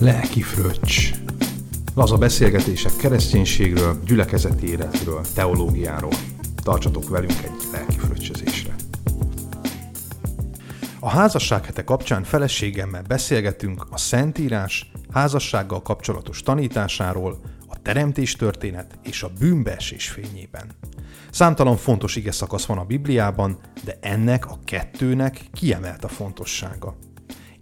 Lelki 0.00 0.42
fröccs. 0.42 1.14
Laza 1.94 2.16
beszélgetések 2.16 2.96
kereszténységről, 2.96 4.00
gyülekezeti 4.04 4.68
életről, 4.68 5.20
teológiáról. 5.34 6.12
Tartsatok 6.62 7.08
velünk 7.08 7.42
egy 7.42 7.68
lelki 7.72 7.98
fröccsözésre. 7.98 8.74
A 11.00 11.08
házasság 11.08 11.64
hete 11.64 11.84
kapcsán 11.84 12.24
feleségemmel 12.24 13.02
beszélgetünk 13.02 13.86
a 13.90 13.98
Szentírás 13.98 14.90
házassággal 15.12 15.82
kapcsolatos 15.82 16.42
tanításáról, 16.42 17.40
a 17.68 17.82
teremtés 17.82 18.36
történet 18.36 18.98
és 19.02 19.22
a 19.22 19.32
bűnbeesés 19.38 20.08
fényében. 20.08 20.70
Számtalan 21.30 21.76
fontos 21.76 22.16
ige 22.16 22.32
szakasz 22.32 22.64
van 22.64 22.78
a 22.78 22.84
Bibliában, 22.84 23.58
de 23.84 23.98
ennek 24.00 24.46
a 24.46 24.58
kettőnek 24.64 25.40
kiemelt 25.52 26.04
a 26.04 26.08
fontossága. 26.08 26.96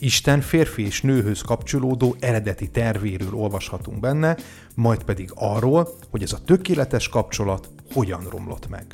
Isten 0.00 0.40
férfi 0.40 0.84
és 0.84 1.02
nőhöz 1.02 1.40
kapcsolódó 1.40 2.16
eredeti 2.20 2.70
tervéről 2.70 3.34
olvashatunk 3.34 4.00
benne, 4.00 4.36
majd 4.74 5.02
pedig 5.02 5.30
arról, 5.34 5.88
hogy 6.10 6.22
ez 6.22 6.32
a 6.32 6.44
tökéletes 6.44 7.08
kapcsolat 7.08 7.68
hogyan 7.92 8.28
romlott 8.30 8.68
meg. 8.68 8.86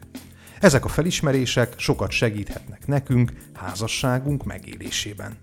Ezek 0.61 0.85
a 0.85 0.89
felismerések 0.89 1.75
sokat 1.77 2.11
segíthetnek 2.11 2.87
nekünk 2.87 3.33
házasságunk 3.53 4.45
megélésében. 4.45 5.39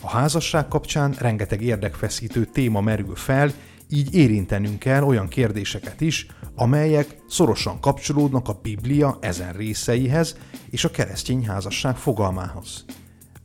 A 0.00 0.08
házasság 0.08 0.68
kapcsán 0.68 1.14
rengeteg 1.18 1.62
érdekfeszítő 1.62 2.44
téma 2.44 2.80
merül 2.80 3.16
fel, 3.16 3.52
így 3.88 4.14
érintenünk 4.14 4.78
kell 4.78 5.02
olyan 5.02 5.28
kérdéseket 5.28 6.00
is, 6.00 6.26
amelyek 6.54 7.16
szorosan 7.28 7.80
kapcsolódnak 7.80 8.48
a 8.48 8.58
Biblia 8.62 9.18
ezen 9.20 9.52
részeihez 9.52 10.36
és 10.70 10.84
a 10.84 10.90
keresztény 10.90 11.46
házasság 11.46 11.96
fogalmához. 11.96 12.84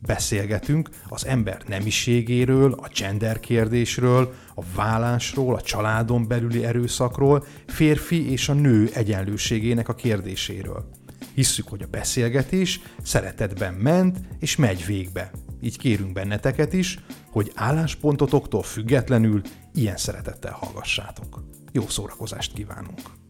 Beszélgetünk 0.06 0.88
az 1.08 1.26
ember 1.26 1.62
nemiségéről, 1.66 2.72
a 2.72 2.88
gender 2.98 3.40
kérdésről, 3.40 4.34
a 4.54 4.62
vállásról, 4.74 5.54
a 5.54 5.60
családon 5.60 6.28
belüli 6.28 6.64
erőszakról, 6.64 7.44
férfi 7.66 8.30
és 8.30 8.48
a 8.48 8.52
nő 8.52 8.90
egyenlőségének 8.94 9.88
a 9.88 9.94
kérdéséről. 9.94 10.90
Hisszük, 11.34 11.68
hogy 11.68 11.82
a 11.82 11.86
beszélgetés 11.90 12.80
szeretetben 13.02 13.74
ment 13.74 14.18
és 14.38 14.56
megy 14.56 14.86
végbe. 14.86 15.30
Így 15.60 15.78
kérünk 15.78 16.12
benneteket 16.12 16.72
is, 16.72 16.98
hogy 17.30 17.52
álláspontotoktól 17.54 18.62
függetlenül 18.62 19.42
ilyen 19.74 19.96
szeretettel 19.96 20.52
hallgassátok. 20.52 21.42
Jó 21.72 21.88
szórakozást 21.88 22.52
kívánunk! 22.52 23.21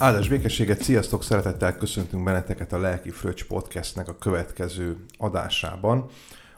Áldás 0.00 0.28
békességet, 0.28 0.82
sziasztok! 0.82 1.22
Szeretettel 1.22 1.76
köszöntünk 1.76 2.24
benneteket 2.24 2.72
a 2.72 2.78
Lelki 2.78 3.10
Fröccs 3.10 3.44
Podcastnek 3.44 4.08
a 4.08 4.16
következő 4.16 4.96
adásában. 5.16 6.06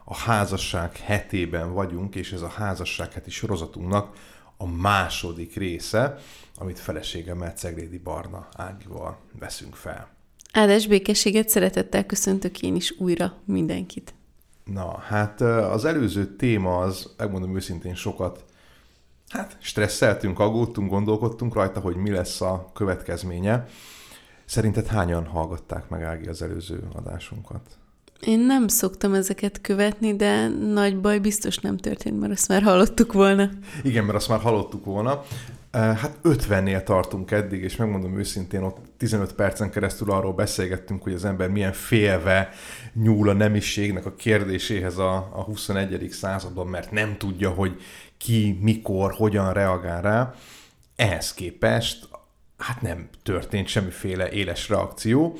A 0.04 0.16
házasság 0.16 0.96
hetében 0.96 1.72
vagyunk, 1.72 2.14
és 2.14 2.32
ez 2.32 2.40
a 2.40 2.48
házasság 2.48 3.12
heti 3.12 3.30
sorozatunknak 3.30 4.16
a 4.56 4.66
második 4.66 5.56
része, 5.56 6.18
amit 6.58 6.78
feleségemmel 6.78 7.50
Ceglédi 7.50 7.98
Barna 7.98 8.48
Ágival 8.56 9.18
veszünk 9.38 9.74
fel. 9.74 10.08
Áldás 10.52 10.86
békességet, 10.86 11.48
szeretettel 11.48 12.06
köszöntök 12.06 12.62
én 12.62 12.74
is 12.74 12.94
újra 12.98 13.34
mindenkit. 13.44 14.14
Na, 14.64 14.98
hát 14.98 15.40
az 15.40 15.84
előző 15.84 16.36
téma 16.36 16.78
az, 16.78 17.14
megmondom 17.16 17.56
őszintén, 17.56 17.94
sokat 17.94 18.44
hát 19.30 19.56
stresszeltünk, 19.60 20.38
aggódtunk, 20.38 20.90
gondolkodtunk 20.90 21.54
rajta, 21.54 21.80
hogy 21.80 21.96
mi 21.96 22.10
lesz 22.10 22.40
a 22.40 22.70
következménye. 22.74 23.66
Szerinted 24.44 24.86
hányan 24.86 25.26
hallgatták 25.26 25.88
meg 25.88 26.02
Ági 26.02 26.26
az 26.26 26.42
előző 26.42 26.82
adásunkat? 26.94 27.60
Én 28.20 28.38
nem 28.38 28.68
szoktam 28.68 29.14
ezeket 29.14 29.60
követni, 29.60 30.16
de 30.16 30.48
nagy 30.48 31.00
baj 31.00 31.18
biztos 31.18 31.58
nem 31.58 31.76
történt, 31.76 32.20
mert 32.20 32.32
azt 32.32 32.48
már 32.48 32.62
hallottuk 32.62 33.12
volna. 33.12 33.48
Igen, 33.82 34.04
mert 34.04 34.16
azt 34.16 34.28
már 34.28 34.40
hallottuk 34.40 34.84
volna. 34.84 35.22
Hát 35.72 36.18
50-nél 36.24 36.82
tartunk 36.82 37.30
eddig, 37.30 37.62
és 37.62 37.76
megmondom 37.76 38.18
őszintén, 38.18 38.62
ott 38.62 38.76
15 38.96 39.32
percen 39.32 39.70
keresztül 39.70 40.10
arról 40.10 40.32
beszélgettünk, 40.32 41.02
hogy 41.02 41.12
az 41.12 41.24
ember 41.24 41.48
milyen 41.48 41.72
félve 41.72 42.48
nyúl 42.94 43.28
a 43.28 43.32
nemiségnek 43.32 44.06
a 44.06 44.14
kérdéséhez 44.14 44.98
a, 44.98 45.14
a 45.16 45.42
21. 45.42 46.08
században, 46.10 46.66
mert 46.66 46.90
nem 46.90 47.16
tudja, 47.16 47.50
hogy 47.50 47.80
ki, 48.16 48.58
mikor, 48.60 49.12
hogyan 49.12 49.52
reagál 49.52 50.02
rá. 50.02 50.34
Ehhez 50.96 51.34
képest 51.34 52.08
hát 52.58 52.82
nem 52.82 53.08
történt 53.22 53.66
semmiféle 53.66 54.30
éles 54.30 54.68
reakció, 54.68 55.36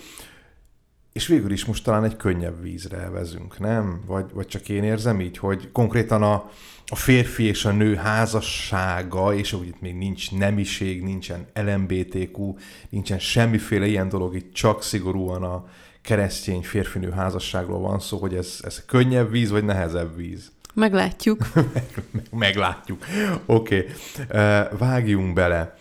és 1.13 1.27
végül 1.27 1.51
is 1.51 1.65
most 1.65 1.85
talán 1.85 2.05
egy 2.05 2.17
könnyebb 2.17 2.63
vízre 2.63 3.09
vezünk, 3.09 3.59
nem? 3.59 4.01
Vagy, 4.07 4.25
vagy 4.33 4.47
csak 4.47 4.69
én 4.69 4.85
érzem 4.85 5.21
így, 5.21 5.39
hogy 5.39 5.69
konkrétan 5.73 6.23
a, 6.23 6.51
a 6.87 6.97
férfi 6.97 7.45
és 7.45 7.65
a 7.65 7.71
nő 7.73 7.95
házassága, 7.95 9.35
és 9.35 9.53
úgy 9.53 9.67
itt 9.67 9.81
még 9.81 9.95
nincs 9.95 10.33
nemiség, 10.33 11.03
nincsen 11.03 11.47
LMBTQ, 11.55 12.55
nincsen 12.89 13.19
semmiféle 13.19 13.87
ilyen 13.87 14.09
dolog, 14.09 14.35
itt 14.35 14.53
csak 14.53 14.83
szigorúan 14.83 15.43
a 15.43 15.69
keresztény 16.03 16.63
férfinő 16.63 17.11
házasságról 17.11 17.81
van 17.81 18.01
szó, 18.01 18.19
hogy 18.19 18.35
ez, 18.35 18.59
ez 18.63 18.85
könnyebb 18.85 19.31
víz, 19.31 19.51
vagy 19.51 19.65
nehezebb 19.65 20.17
víz. 20.17 20.53
Meglátjuk. 20.75 21.47
meg, 21.75 22.05
meg, 22.11 22.27
meglátjuk. 22.31 23.05
Oké, 23.47 23.87
okay. 24.29 24.67
vágjunk 24.79 25.33
bele. 25.33 25.79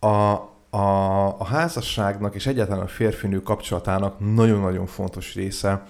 A, 0.00 0.51
a, 0.74 1.40
a 1.40 1.44
házasságnak 1.44 2.34
és 2.34 2.46
egyáltalán 2.46 2.82
a 2.82 2.88
férfinő 2.88 3.42
kapcsolatának 3.42 4.34
nagyon-nagyon 4.34 4.86
fontos 4.86 5.34
része 5.34 5.86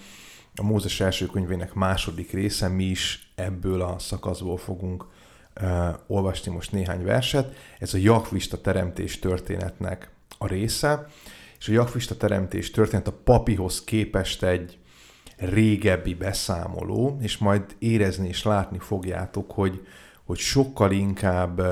a 0.56 0.62
Mózes 0.62 1.00
első 1.00 1.26
könyvének 1.26 1.74
második 1.74 2.30
része, 2.30 2.68
mi 2.68 2.84
is 2.84 3.32
ebből 3.34 3.82
a 3.82 3.98
szakaszból 3.98 4.56
fogunk 4.56 5.06
uh, 5.60 5.88
olvasni 6.06 6.52
most 6.52 6.72
néhány 6.72 7.04
verset. 7.04 7.56
Ez 7.78 7.94
a 7.94 7.98
Jakvista 7.98 8.60
teremtés 8.60 9.18
történetnek 9.18 10.10
a 10.38 10.46
része, 10.46 11.06
és 11.58 11.68
a 11.68 11.72
Jakvista 11.72 12.16
teremtés 12.16 12.70
történet 12.70 13.08
a 13.08 13.18
papihoz 13.24 13.84
képest 13.84 14.42
egy 14.42 14.78
régebbi 15.36 16.14
beszámoló, 16.14 17.18
és 17.20 17.38
majd 17.38 17.62
érezni 17.78 18.28
és 18.28 18.42
látni 18.42 18.78
fogjátok, 18.78 19.50
hogy, 19.50 19.86
hogy 20.24 20.38
sokkal 20.38 20.90
inkább 20.90 21.62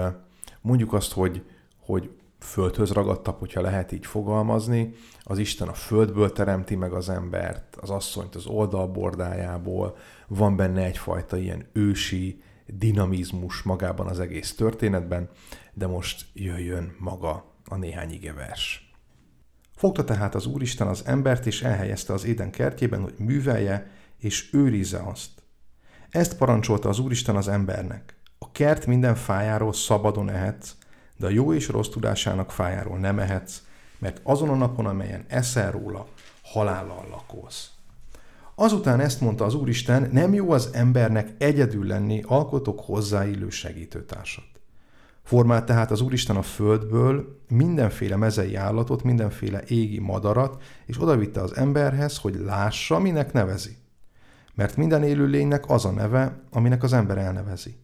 mondjuk 0.60 0.92
azt, 0.92 1.12
hogy, 1.12 1.42
hogy 1.78 2.10
földhöz 2.40 2.90
ragadtabb, 2.90 3.38
hogyha 3.38 3.60
lehet 3.60 3.92
így 3.92 4.06
fogalmazni. 4.06 4.94
Az 5.22 5.38
Isten 5.38 5.68
a 5.68 5.72
földből 5.72 6.32
teremti 6.32 6.74
meg 6.74 6.92
az 6.92 7.08
embert, 7.08 7.76
az 7.80 7.90
asszonyt 7.90 8.34
az 8.34 8.46
oldalbordájából, 8.46 9.96
van 10.28 10.56
benne 10.56 10.84
egyfajta 10.84 11.36
ilyen 11.36 11.66
ősi 11.72 12.42
dinamizmus 12.66 13.62
magában 13.62 14.06
az 14.06 14.20
egész 14.20 14.54
történetben, 14.54 15.28
de 15.72 15.86
most 15.86 16.26
jöjjön 16.32 16.94
maga 16.98 17.54
a 17.64 17.76
néhány 17.76 18.10
igevers. 18.10 18.92
Fogta 19.76 20.04
tehát 20.04 20.34
az 20.34 20.46
Úristen 20.46 20.86
az 20.86 21.02
embert, 21.06 21.46
és 21.46 21.62
elhelyezte 21.62 22.12
az 22.12 22.24
éden 22.24 22.50
kertjében, 22.50 23.00
hogy 23.00 23.14
művelje 23.18 23.90
és 24.18 24.52
őrizze 24.52 24.98
azt. 24.98 25.30
Ezt 26.10 26.36
parancsolta 26.36 26.88
az 26.88 26.98
Úristen 26.98 27.36
az 27.36 27.48
embernek. 27.48 28.14
A 28.38 28.52
kert 28.52 28.86
minden 28.86 29.14
fájáról 29.14 29.72
szabadon 29.72 30.30
ehetsz, 30.30 30.76
de 31.20 31.26
a 31.26 31.30
jó 31.30 31.52
és 31.52 31.68
rossz 31.68 31.88
tudásának 31.88 32.50
fájáról 32.50 32.98
nem 32.98 33.18
ehetsz, 33.18 33.62
mert 33.98 34.20
azon 34.22 34.48
a 34.48 34.54
napon, 34.54 34.86
amelyen 34.86 35.24
eszel 35.28 35.70
róla, 35.70 36.06
halállal 36.42 37.06
lakóz. 37.10 37.70
Azután 38.54 39.00
ezt 39.00 39.20
mondta 39.20 39.44
az 39.44 39.54
Úristen, 39.54 40.08
nem 40.12 40.34
jó 40.34 40.50
az 40.50 40.70
embernek 40.72 41.34
egyedül 41.38 41.86
lenni, 41.86 42.22
alkotok 42.26 42.80
hozzáillő 42.80 43.50
segítőtársat. 43.50 44.44
Formált 45.22 45.64
tehát 45.64 45.90
az 45.90 46.00
Úristen 46.00 46.36
a 46.36 46.42
földből 46.42 47.40
mindenféle 47.48 48.16
mezei 48.16 48.54
állatot, 48.54 49.02
mindenféle 49.02 49.62
égi 49.66 49.98
madarat, 49.98 50.62
és 50.86 51.00
odavitte 51.00 51.40
az 51.40 51.56
emberhez, 51.56 52.18
hogy 52.18 52.34
lássa, 52.34 52.98
minek 52.98 53.32
nevezi. 53.32 53.76
Mert 54.54 54.76
minden 54.76 55.02
élő 55.02 55.26
lénynek 55.26 55.68
az 55.68 55.84
a 55.84 55.90
neve, 55.90 56.40
aminek 56.50 56.82
az 56.82 56.92
ember 56.92 57.18
elnevezi. 57.18 57.76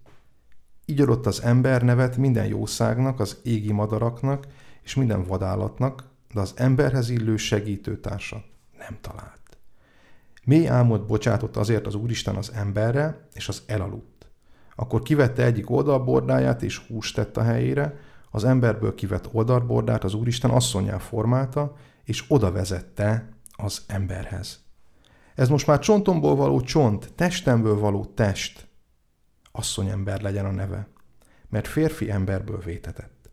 Így 0.88 1.00
adott 1.00 1.26
az 1.26 1.42
ember 1.42 1.82
nevet 1.82 2.16
minden 2.16 2.46
jószágnak, 2.46 3.20
az 3.20 3.40
égi 3.42 3.72
madaraknak 3.72 4.46
és 4.82 4.94
minden 4.94 5.24
vadállatnak, 5.24 6.04
de 6.34 6.40
az 6.40 6.52
emberhez 6.56 7.08
illő 7.08 7.36
segítőtársat 7.36 8.44
nem 8.78 8.98
talált. 9.00 9.58
Mély 10.44 10.68
álmot 10.68 11.06
bocsátott 11.06 11.56
azért 11.56 11.86
az 11.86 11.94
Úristen 11.94 12.36
az 12.36 12.52
emberre, 12.54 13.28
és 13.34 13.48
az 13.48 13.62
elaludt. 13.66 14.26
Akkor 14.76 15.02
kivette 15.02 15.44
egyik 15.44 15.70
oldalbordáját, 15.70 16.62
és 16.62 16.78
húst 16.78 17.14
tett 17.14 17.36
a 17.36 17.42
helyére, 17.42 17.98
az 18.30 18.44
emberből 18.44 18.94
kivett 18.94 19.28
oldalbordát 19.32 20.04
az 20.04 20.14
Úristen 20.14 20.50
asszonyá 20.50 20.98
formálta, 20.98 21.76
és 22.04 22.24
oda 22.28 22.52
vezette 22.52 23.28
az 23.56 23.82
emberhez. 23.86 24.64
Ez 25.34 25.48
most 25.48 25.66
már 25.66 25.78
csontomból 25.78 26.36
való 26.36 26.60
csont, 26.60 27.12
testemből 27.14 27.78
való 27.78 28.04
test, 28.04 28.66
asszonyember 29.56 30.20
legyen 30.20 30.44
a 30.44 30.50
neve, 30.50 30.88
mert 31.48 31.66
férfi 31.66 32.10
emberből 32.10 32.60
vétetett. 32.60 33.30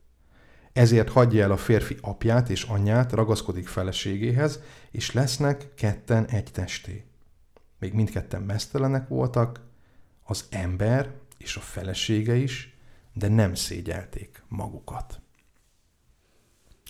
Ezért 0.74 1.10
hagyja 1.10 1.44
el 1.44 1.52
a 1.52 1.58
férfi 1.58 1.98
apját 2.02 2.50
és 2.50 2.64
anyját, 2.64 3.12
ragaszkodik 3.12 3.68
feleségéhez, 3.68 4.60
és 4.92 5.12
lesznek 5.12 5.74
ketten 5.76 6.26
egy 6.26 6.52
testé. 6.52 7.04
Még 7.80 7.94
mindketten 7.94 8.42
mesztelenek 8.42 9.08
voltak, 9.08 9.62
az 10.24 10.46
ember 10.50 11.12
és 11.38 11.56
a 11.56 11.60
felesége 11.60 12.36
is, 12.36 12.78
de 13.14 13.28
nem 13.28 13.56
szégyelték 13.56 14.44
magukat. 14.48 15.22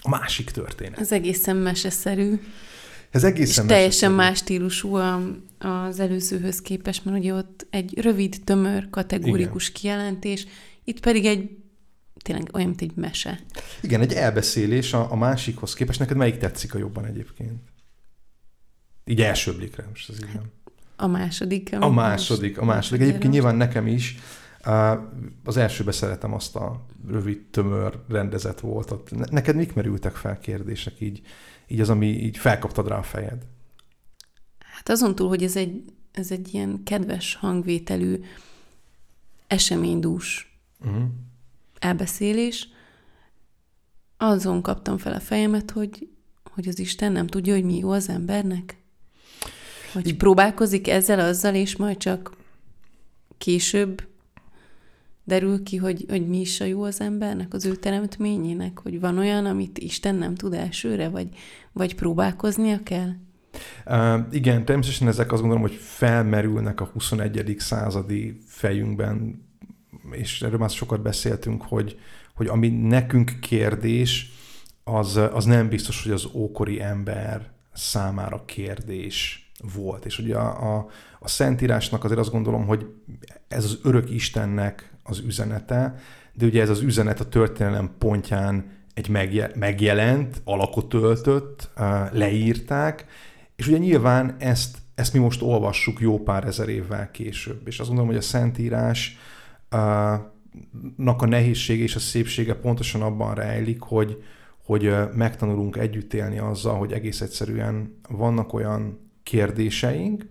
A 0.02 0.10
másik 0.10 0.52
történet. 0.52 1.00
Ez 1.00 1.12
egészen 1.12 1.56
meseszerű. 1.56 2.40
Ez 3.14 3.24
egészen 3.24 3.64
és 3.64 3.72
teljesen 3.72 4.12
más 4.12 4.38
stílusú 4.38 4.96
az 5.58 6.00
előzőhöz 6.00 6.62
képest, 6.62 7.06
mert 7.06 7.18
ugye 7.18 7.34
ott 7.34 7.68
egy 7.70 8.00
rövid, 8.00 8.42
tömör, 8.44 8.90
kategórikus 8.90 9.70
Igen. 9.70 9.82
kijelentés, 9.82 10.48
itt 10.84 11.00
pedig 11.00 11.26
egy 11.26 11.50
tényleg 12.22 12.50
olyan, 12.54 12.68
mint 12.68 12.82
egy 12.82 12.92
mese. 12.96 13.40
Igen, 13.82 14.02
egy 14.02 14.14
elbeszélés 14.14 14.94
a, 14.94 15.12
a 15.12 15.16
másikhoz 15.16 15.74
képest. 15.74 16.00
Neked 16.00 16.18
melyik 16.18 16.38
tetszik 16.38 16.74
a 16.74 16.78
jobban 16.78 17.06
egyébként? 17.06 17.62
Így 19.06 19.22
első 19.22 19.56
blikre, 19.56 19.86
most 19.90 20.10
az 20.10 20.20
nem. 20.34 20.44
A 20.96 21.08
második. 21.08 21.76
A 21.80 21.90
második, 21.90 22.58
a 22.58 22.66
második. 22.66 23.02
Egyébként 23.02 23.34
nyilván 23.34 23.56
nekem 23.56 23.88
is. 23.88 24.18
Az 25.44 25.58
elsőbe 25.58 25.92
szeretem 25.92 26.34
azt 26.34 26.56
a 26.56 26.86
rövid, 27.08 27.42
tömör, 27.52 28.00
rendezett 28.10 28.60
volt. 28.60 28.94
Neked 29.32 29.56
mik 29.56 29.74
merültek 29.74 30.16
fel 30.16 30.40
kérdések 30.40 30.94
így, 31.00 31.22
így 31.68 31.80
az, 31.80 31.90
ami 31.90 32.08
így 32.08 32.38
felkaptad 32.38 32.88
rá 32.88 32.98
a 32.98 33.04
fejed? 33.04 33.46
Hát 34.60 34.90
azon 34.90 35.16
túl, 35.16 35.28
hogy 35.28 35.44
ez 35.44 35.56
egy, 35.56 35.84
ez 36.12 36.32
egy 36.32 36.54
ilyen 36.54 36.82
kedves 36.84 37.36
hangvételű, 37.36 38.20
eseménydús 39.48 40.58
uh-huh. 40.86 41.04
elbeszélés, 41.80 42.68
azon 44.18 44.62
kaptam 44.62 44.98
fel 44.98 45.14
a 45.14 45.20
fejemet, 45.20 45.72
hogy, 45.72 46.10
hogy 46.54 46.68
az 46.68 46.80
Isten 46.80 47.12
nem 47.12 47.28
tudja, 47.28 47.54
hogy 47.54 47.64
mi 47.64 47.78
jó 47.78 47.92
az 47.92 48.10
embernek. 48.10 48.78
Hogy 49.94 50.18
próbálkozik 50.18 50.88
ezzel, 50.88 51.20
azzal, 51.20 51.56
és 51.56 51.76
majd 51.76 51.98
csak 51.98 52.38
később 53.38 54.08
derül 55.24 55.64
ki, 55.64 55.78
hogy, 55.78 56.06
hogy 56.10 56.28
mi 56.28 56.40
is 56.40 56.62
a 56.62 56.66
jó 56.66 56.84
az 56.84 57.02
embernek, 57.02 57.54
az 57.54 57.66
ő 57.66 57.76
teremtményének, 57.76 58.80
hogy 58.80 59.00
van 59.00 59.18
olyan, 59.18 59.46
amit 59.46 59.78
Isten 59.78 60.16
nem 60.16 60.36
tud 60.36 60.54
elsőre, 60.54 61.10
vagy, 61.10 61.28
vagy 61.72 61.96
próbálkoznia 61.96 62.80
kell? 62.84 63.10
Uh, 63.86 64.20
igen, 64.32 64.66
természetesen 64.66 65.08
ezek 65.08 65.32
azt 65.32 65.42
gondolom, 65.42 65.68
hogy 65.68 65.78
felmerülnek 65.80 66.82
a 66.82 66.90
21. 66.94 67.56
századi 67.58 68.38
fejünkben, 68.46 69.46
és 70.12 70.42
erről 70.42 70.58
már 70.58 70.70
sokat 70.70 71.02
beszéltünk, 71.02 71.62
hogy, 71.62 72.00
hogy 72.36 72.48
ami 72.48 72.70
nekünk 72.70 73.32
kérdés, 73.42 74.32
az, 74.84 75.16
az 75.16 75.46
nem 75.46 75.70
biztos, 75.70 76.04
hogy 76.04 76.12
az 76.12 76.30
ókori 76.34 76.82
ember 76.82 77.52
számára 77.74 78.46
kérdés 78.46 79.43
volt. 79.76 80.06
És 80.06 80.20
ugye 80.20 80.36
a, 80.36 80.76
a, 80.76 80.88
a 81.20 81.28
Szentírásnak 81.28 82.04
azért 82.04 82.20
azt 82.20 82.32
gondolom, 82.32 82.66
hogy 82.66 82.86
ez 83.48 83.64
az 83.64 83.80
örök 83.84 84.10
Istennek 84.10 84.94
az 85.04 85.20
üzenete, 85.20 85.96
de 86.34 86.46
ugye 86.46 86.62
ez 86.62 86.70
az 86.70 86.82
üzenet 86.82 87.20
a 87.20 87.30
történelem 87.30 87.92
pontján 87.98 88.72
egy 88.94 89.10
megjelent, 89.56 90.42
alakot 90.44 90.94
öltött, 90.94 91.70
leírták, 92.12 93.06
és 93.56 93.68
ugye 93.68 93.78
nyilván 93.78 94.36
ezt, 94.40 94.78
ezt 94.96 95.14
mi 95.14 95.20
most 95.20 95.42
olvassuk 95.42 96.00
jó 96.00 96.20
pár 96.20 96.46
ezer 96.46 96.70
évvel 96.70 97.12
később. 97.12 97.68
És 97.68 97.80
azt 97.80 97.88
gondolom, 97.88 98.12
hogy 98.12 98.22
a 98.22 98.28
Szentírás 98.28 99.18
nak 100.98 101.22
a 101.22 101.26
nehézsége 101.26 101.84
és 101.84 101.96
a 101.96 102.00
szépsége 102.00 102.56
pontosan 102.56 103.02
abban 103.02 103.36
rejlik, 103.36 103.82
hogy, 103.82 104.24
hogy 104.66 104.96
megtanulunk 105.16 105.78
együtt 105.78 106.14
élni 106.14 106.38
azzal, 106.38 106.78
hogy 106.78 106.92
egész 106.92 107.22
egyszerűen 107.22 108.00
vannak 108.10 108.54
olyan 108.54 109.00
kérdéseink, 109.24 110.26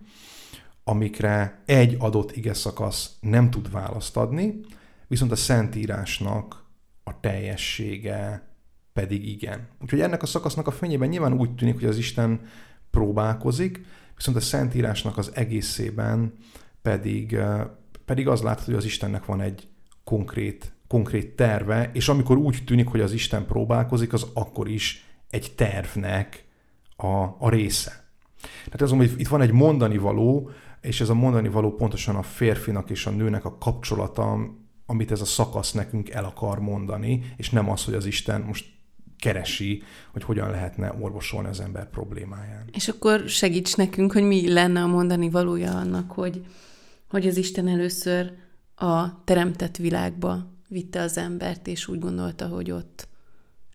amikre 0.84 1.62
egy 1.66 1.96
adott 1.98 2.36
ige 2.36 2.54
szakasz 2.54 3.16
nem 3.20 3.50
tud 3.50 3.70
választ 3.70 4.16
adni, 4.16 4.60
viszont 5.06 5.32
a 5.32 5.36
Szentírásnak 5.36 6.64
a 7.04 7.20
teljessége 7.20 8.46
pedig 8.92 9.28
igen. 9.28 9.68
Úgyhogy 9.80 10.00
ennek 10.00 10.22
a 10.22 10.26
szakasznak 10.26 10.66
a 10.66 10.70
fényében 10.70 11.08
nyilván 11.08 11.32
úgy 11.32 11.54
tűnik, 11.54 11.74
hogy 11.74 11.84
az 11.84 11.96
Isten 11.96 12.40
próbálkozik, 12.90 13.84
viszont 14.16 14.36
a 14.36 14.40
Szentírásnak 14.40 15.18
az 15.18 15.30
egészében 15.34 16.34
pedig, 16.82 17.38
pedig 18.04 18.28
az 18.28 18.42
látható, 18.42 18.64
hogy 18.64 18.74
az 18.74 18.84
Istennek 18.84 19.24
van 19.24 19.40
egy 19.40 19.68
konkrét, 20.04 20.72
konkrét 20.86 21.36
terve, 21.36 21.90
és 21.92 22.08
amikor 22.08 22.36
úgy 22.36 22.62
tűnik, 22.64 22.88
hogy 22.88 23.00
az 23.00 23.12
Isten 23.12 23.46
próbálkozik, 23.46 24.12
az 24.12 24.26
akkor 24.34 24.68
is 24.68 25.04
egy 25.30 25.52
tervnek 25.56 26.44
a, 26.96 27.22
a 27.38 27.48
része. 27.48 28.01
Tehát 28.64 28.80
az, 28.80 28.90
hogy 28.90 29.12
itt 29.16 29.28
van 29.28 29.40
egy 29.40 29.52
mondani 29.52 29.98
való, 29.98 30.50
és 30.80 31.00
ez 31.00 31.08
a 31.08 31.14
mondani 31.14 31.48
való 31.48 31.74
pontosan 31.74 32.16
a 32.16 32.22
férfinak 32.22 32.90
és 32.90 33.06
a 33.06 33.10
nőnek 33.10 33.44
a 33.44 33.58
kapcsolata, 33.58 34.38
amit 34.86 35.10
ez 35.10 35.20
a 35.20 35.24
szakasz 35.24 35.72
nekünk 35.72 36.10
el 36.10 36.24
akar 36.24 36.58
mondani, 36.58 37.32
és 37.36 37.50
nem 37.50 37.70
az, 37.70 37.84
hogy 37.84 37.94
az 37.94 38.06
Isten 38.06 38.40
most 38.40 38.64
keresi, 39.18 39.82
hogy 40.12 40.24
hogyan 40.24 40.50
lehetne 40.50 40.94
orvosolni 41.00 41.48
az 41.48 41.60
ember 41.60 41.90
problémáján. 41.90 42.64
És 42.72 42.88
akkor 42.88 43.28
segíts 43.28 43.76
nekünk, 43.76 44.12
hogy 44.12 44.22
mi 44.22 44.52
lenne 44.52 44.82
a 44.82 44.86
mondani 44.86 45.30
valója 45.30 45.76
annak, 45.76 46.10
hogy, 46.10 46.46
hogy 47.08 47.26
az 47.26 47.36
Isten 47.36 47.68
először 47.68 48.32
a 48.74 49.24
teremtett 49.24 49.76
világba 49.76 50.50
vitte 50.68 51.00
az 51.00 51.16
embert, 51.16 51.66
és 51.66 51.88
úgy 51.88 51.98
gondolta, 51.98 52.46
hogy 52.46 52.70
ott 52.70 53.08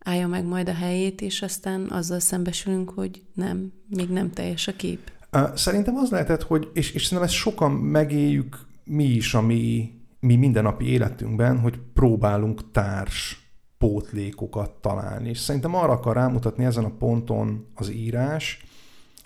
állja 0.07 0.27
meg 0.27 0.45
majd 0.45 0.69
a 0.69 0.73
helyét, 0.73 1.21
és 1.21 1.41
aztán 1.41 1.89
azzal 1.89 2.19
szembesülünk, 2.19 2.89
hogy 2.89 3.21
nem, 3.33 3.71
még 3.89 4.09
nem 4.09 4.31
teljes 4.31 4.67
a 4.67 4.75
kép. 4.75 5.11
Szerintem 5.53 5.95
az 5.95 6.09
lehetett, 6.09 6.43
hogy, 6.43 6.69
és, 6.73 6.91
és 6.91 7.03
szerintem 7.03 7.27
ezt 7.27 7.37
sokan 7.37 7.71
megéljük 7.71 8.65
mi 8.83 9.03
is 9.03 9.31
mi, 9.31 9.91
mi 10.19 10.35
mindennapi 10.35 10.85
életünkben, 10.85 11.59
hogy 11.59 11.79
próbálunk 11.93 12.71
társ 12.71 13.41
pótlékokat 13.77 14.71
találni. 14.71 15.29
És 15.29 15.39
szerintem 15.39 15.75
arra 15.75 15.91
akar 15.91 16.15
rámutatni 16.15 16.65
ezen 16.65 16.83
a 16.83 16.95
ponton 16.97 17.67
az 17.75 17.89
írás, 17.89 18.65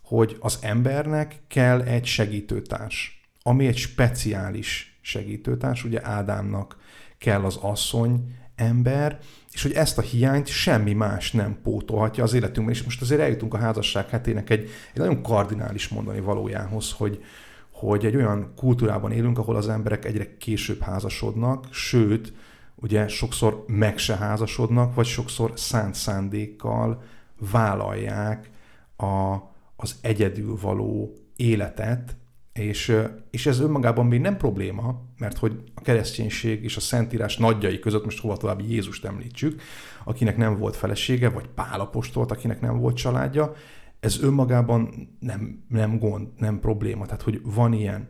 hogy 0.04 0.38
az 0.40 0.58
embernek 0.62 1.42
kell 1.48 1.82
egy 1.82 2.06
segítőtárs, 2.06 3.30
ami 3.42 3.68
egy 3.68 3.78
speciális 3.78 5.00
segítőtárs, 5.02 5.84
ugye 5.84 6.06
Ádámnak 6.06 6.78
kell 7.18 7.44
az 7.44 7.56
asszony 7.56 8.36
ember, 8.62 9.20
és 9.52 9.62
hogy 9.62 9.72
ezt 9.72 9.98
a 9.98 10.02
hiányt 10.02 10.48
semmi 10.48 10.94
más 10.94 11.32
nem 11.32 11.58
pótolhatja 11.64 12.24
az 12.24 12.34
életünkben. 12.34 12.76
És 12.76 12.84
most 12.84 13.02
azért 13.02 13.22
eljutunk 13.22 13.54
a 13.54 13.58
házasság 13.58 14.10
hetének 14.10 14.50
egy, 14.50 14.70
egy 14.94 15.00
nagyon 15.00 15.22
kardinális 15.22 15.88
mondani 15.88 16.20
valójához, 16.20 16.92
hogy, 16.92 17.24
hogy 17.72 18.06
egy 18.06 18.16
olyan 18.16 18.54
kultúrában 18.56 19.12
élünk, 19.12 19.38
ahol 19.38 19.56
az 19.56 19.70
emberek 19.70 20.06
egyre 20.06 20.38
később 20.38 20.82
házasodnak, 20.82 21.68
sőt, 21.72 22.34
ugye 22.76 23.08
sokszor 23.08 23.64
meg 23.68 23.98
se 23.98 24.16
házasodnak, 24.16 24.96
vagy 24.96 25.06
sokszor 25.06 25.52
szánt 25.56 25.96
szándékkal 25.96 27.04
vállalják 27.52 28.50
a, 28.98 29.36
az 29.76 29.96
egyedül 30.02 30.58
való 30.62 31.14
életet, 31.36 32.16
és, 32.54 32.98
és 33.30 33.46
ez 33.46 33.60
önmagában 33.60 34.06
még 34.06 34.22
nem 34.22 34.38
probléma, 34.38 35.02
mert 35.18 35.38
hogy 35.38 35.64
a 35.76 35.82
kereszténység 35.82 36.64
és 36.64 36.76
a 36.76 36.80
Szentírás 36.80 37.38
nagyjai 37.38 37.80
között, 37.80 38.04
most 38.04 38.20
hova 38.20 38.38
tovább 38.38 38.62
Jézust 38.62 39.06
említsük, 39.06 39.62
akinek 40.04 40.38
nem 40.38 40.58
volt 40.58 40.76
felesége, 40.76 41.30
vagy 41.30 41.48
Pálapostolt, 41.48 42.32
akinek 42.32 42.62
nem 42.62 42.80
volt 42.80 42.96
családja, 42.96 43.54
ez 44.00 44.24
önmagában 44.24 45.10
nem, 45.20 45.64
nem 45.68 46.00
gond, 46.00 46.28
nem 46.38 46.60
probléma, 46.60 47.06
tehát 47.06 47.22
hogy 47.22 47.42
van 47.44 47.74
ilyen. 47.74 48.08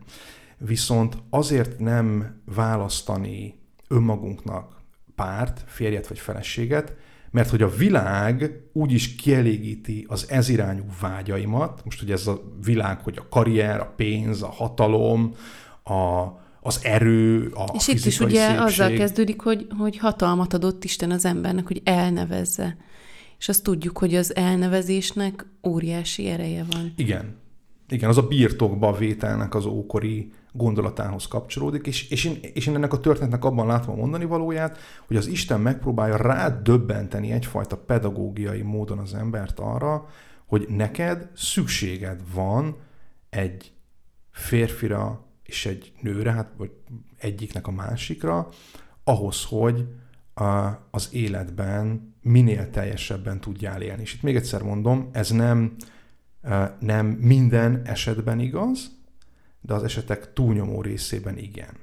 Viszont 0.58 1.16
azért 1.30 1.78
nem 1.78 2.36
választani 2.44 3.54
önmagunknak 3.88 4.80
párt, 5.14 5.64
férjet 5.66 6.06
vagy 6.06 6.18
feleséget, 6.18 6.96
mert 7.32 7.50
hogy 7.50 7.62
a 7.62 7.68
világ 7.68 8.60
úgy 8.72 8.92
is 8.92 9.14
kielégíti 9.14 10.06
az 10.08 10.26
ezirányú 10.28 10.82
vágyaimat, 11.00 11.80
most 11.84 12.02
ugye 12.02 12.12
ez 12.12 12.26
a 12.26 12.42
világ, 12.64 13.00
hogy 13.00 13.18
a 13.18 13.28
karrier, 13.28 13.80
a 13.80 13.92
pénz, 13.96 14.42
a 14.42 14.50
hatalom, 14.50 15.34
a, 15.84 16.26
az 16.60 16.80
erő, 16.82 17.50
a 17.54 17.70
És 17.74 17.88
itt 17.88 18.04
is 18.04 18.20
ugye 18.20 18.46
szépség. 18.46 18.60
azzal 18.60 18.90
kezdődik, 18.92 19.40
hogy, 19.40 19.66
hogy 19.78 19.98
hatalmat 19.98 20.54
adott 20.54 20.84
Isten 20.84 21.10
az 21.10 21.24
embernek, 21.24 21.66
hogy 21.66 21.80
elnevezze. 21.84 22.76
És 23.38 23.48
azt 23.48 23.62
tudjuk, 23.62 23.98
hogy 23.98 24.14
az 24.14 24.36
elnevezésnek 24.36 25.46
óriási 25.66 26.26
ereje 26.26 26.64
van. 26.70 26.92
Igen. 26.96 27.36
Igen, 27.88 28.08
az 28.08 28.16
a 28.16 28.26
birtokba 28.26 28.92
vételnek 28.96 29.54
az 29.54 29.64
ókori 29.64 30.32
gondolatához 30.52 31.26
kapcsolódik, 31.26 31.86
és, 31.86 32.10
és, 32.10 32.24
én, 32.24 32.38
és 32.54 32.66
én 32.66 32.74
ennek 32.74 32.92
a 32.92 33.00
történetnek 33.00 33.44
abban 33.44 33.66
látom 33.66 33.94
a 33.94 33.96
mondani 33.96 34.24
valóját, 34.24 34.78
hogy 35.06 35.16
az 35.16 35.26
Isten 35.26 35.60
megpróbálja 35.60 36.16
rádöbbenteni 36.16 37.30
egyfajta 37.32 37.76
pedagógiai 37.76 38.62
módon 38.62 38.98
az 38.98 39.14
embert 39.14 39.58
arra, 39.58 40.06
hogy 40.46 40.66
neked 40.68 41.30
szükséged 41.34 42.20
van 42.34 42.76
egy 43.30 43.72
férfira 44.30 45.24
és 45.42 45.66
egy 45.66 45.92
nőre, 46.00 46.32
hát 46.32 46.52
vagy 46.56 46.70
egyiknek 47.18 47.66
a 47.66 47.70
másikra, 47.70 48.48
ahhoz, 49.04 49.44
hogy 49.44 49.88
a, 50.34 50.68
az 50.90 51.08
életben 51.12 52.14
minél 52.22 52.70
teljesebben 52.70 53.40
tudjál 53.40 53.82
élni. 53.82 54.02
És 54.02 54.14
itt 54.14 54.22
még 54.22 54.36
egyszer 54.36 54.62
mondom, 54.62 55.08
ez 55.12 55.30
nem, 55.30 55.76
nem 56.78 57.06
minden 57.06 57.82
esetben 57.84 58.40
igaz, 58.40 59.01
de 59.62 59.74
az 59.74 59.82
esetek 59.82 60.32
túlnyomó 60.32 60.82
részében 60.82 61.38
igen. 61.38 61.74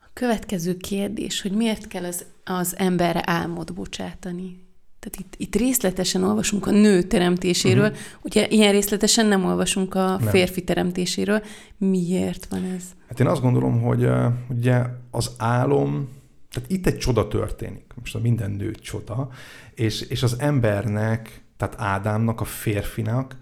A 0.00 0.10
következő 0.12 0.76
kérdés, 0.76 1.40
hogy 1.40 1.52
miért 1.52 1.86
kell 1.86 2.04
az, 2.04 2.24
az 2.44 2.74
emberre 2.78 3.22
álmot 3.24 3.74
bocsátani? 3.74 4.68
Tehát 5.00 5.18
itt, 5.18 5.34
itt 5.36 5.56
részletesen 5.56 6.24
olvasunk 6.24 6.66
a 6.66 6.70
nő 6.70 7.02
teremtéséről, 7.02 7.84
uh-huh. 7.84 7.98
ugye 8.22 8.48
ilyen 8.48 8.72
részletesen 8.72 9.26
nem 9.26 9.44
olvasunk 9.44 9.94
a 9.94 10.16
nem. 10.16 10.28
férfi 10.28 10.64
teremtéséről. 10.64 11.42
Miért 11.76 12.46
van 12.50 12.64
ez? 12.64 12.82
Hát 13.08 13.20
én 13.20 13.26
azt 13.26 13.40
gondolom, 13.40 13.80
hogy 13.80 14.04
uh, 14.04 14.26
ugye 14.48 14.82
az 15.10 15.30
álom, 15.38 16.08
tehát 16.50 16.70
itt 16.70 16.86
egy 16.86 16.98
csoda 16.98 17.28
történik. 17.28 17.84
Most 17.94 18.14
a 18.14 18.18
minden 18.18 18.50
nő 18.50 18.70
csoda, 18.70 19.28
és, 19.74 20.00
és 20.00 20.22
az 20.22 20.36
embernek, 20.38 21.42
tehát 21.56 21.74
Ádámnak, 21.78 22.40
a 22.40 22.44
férfinak 22.44 23.36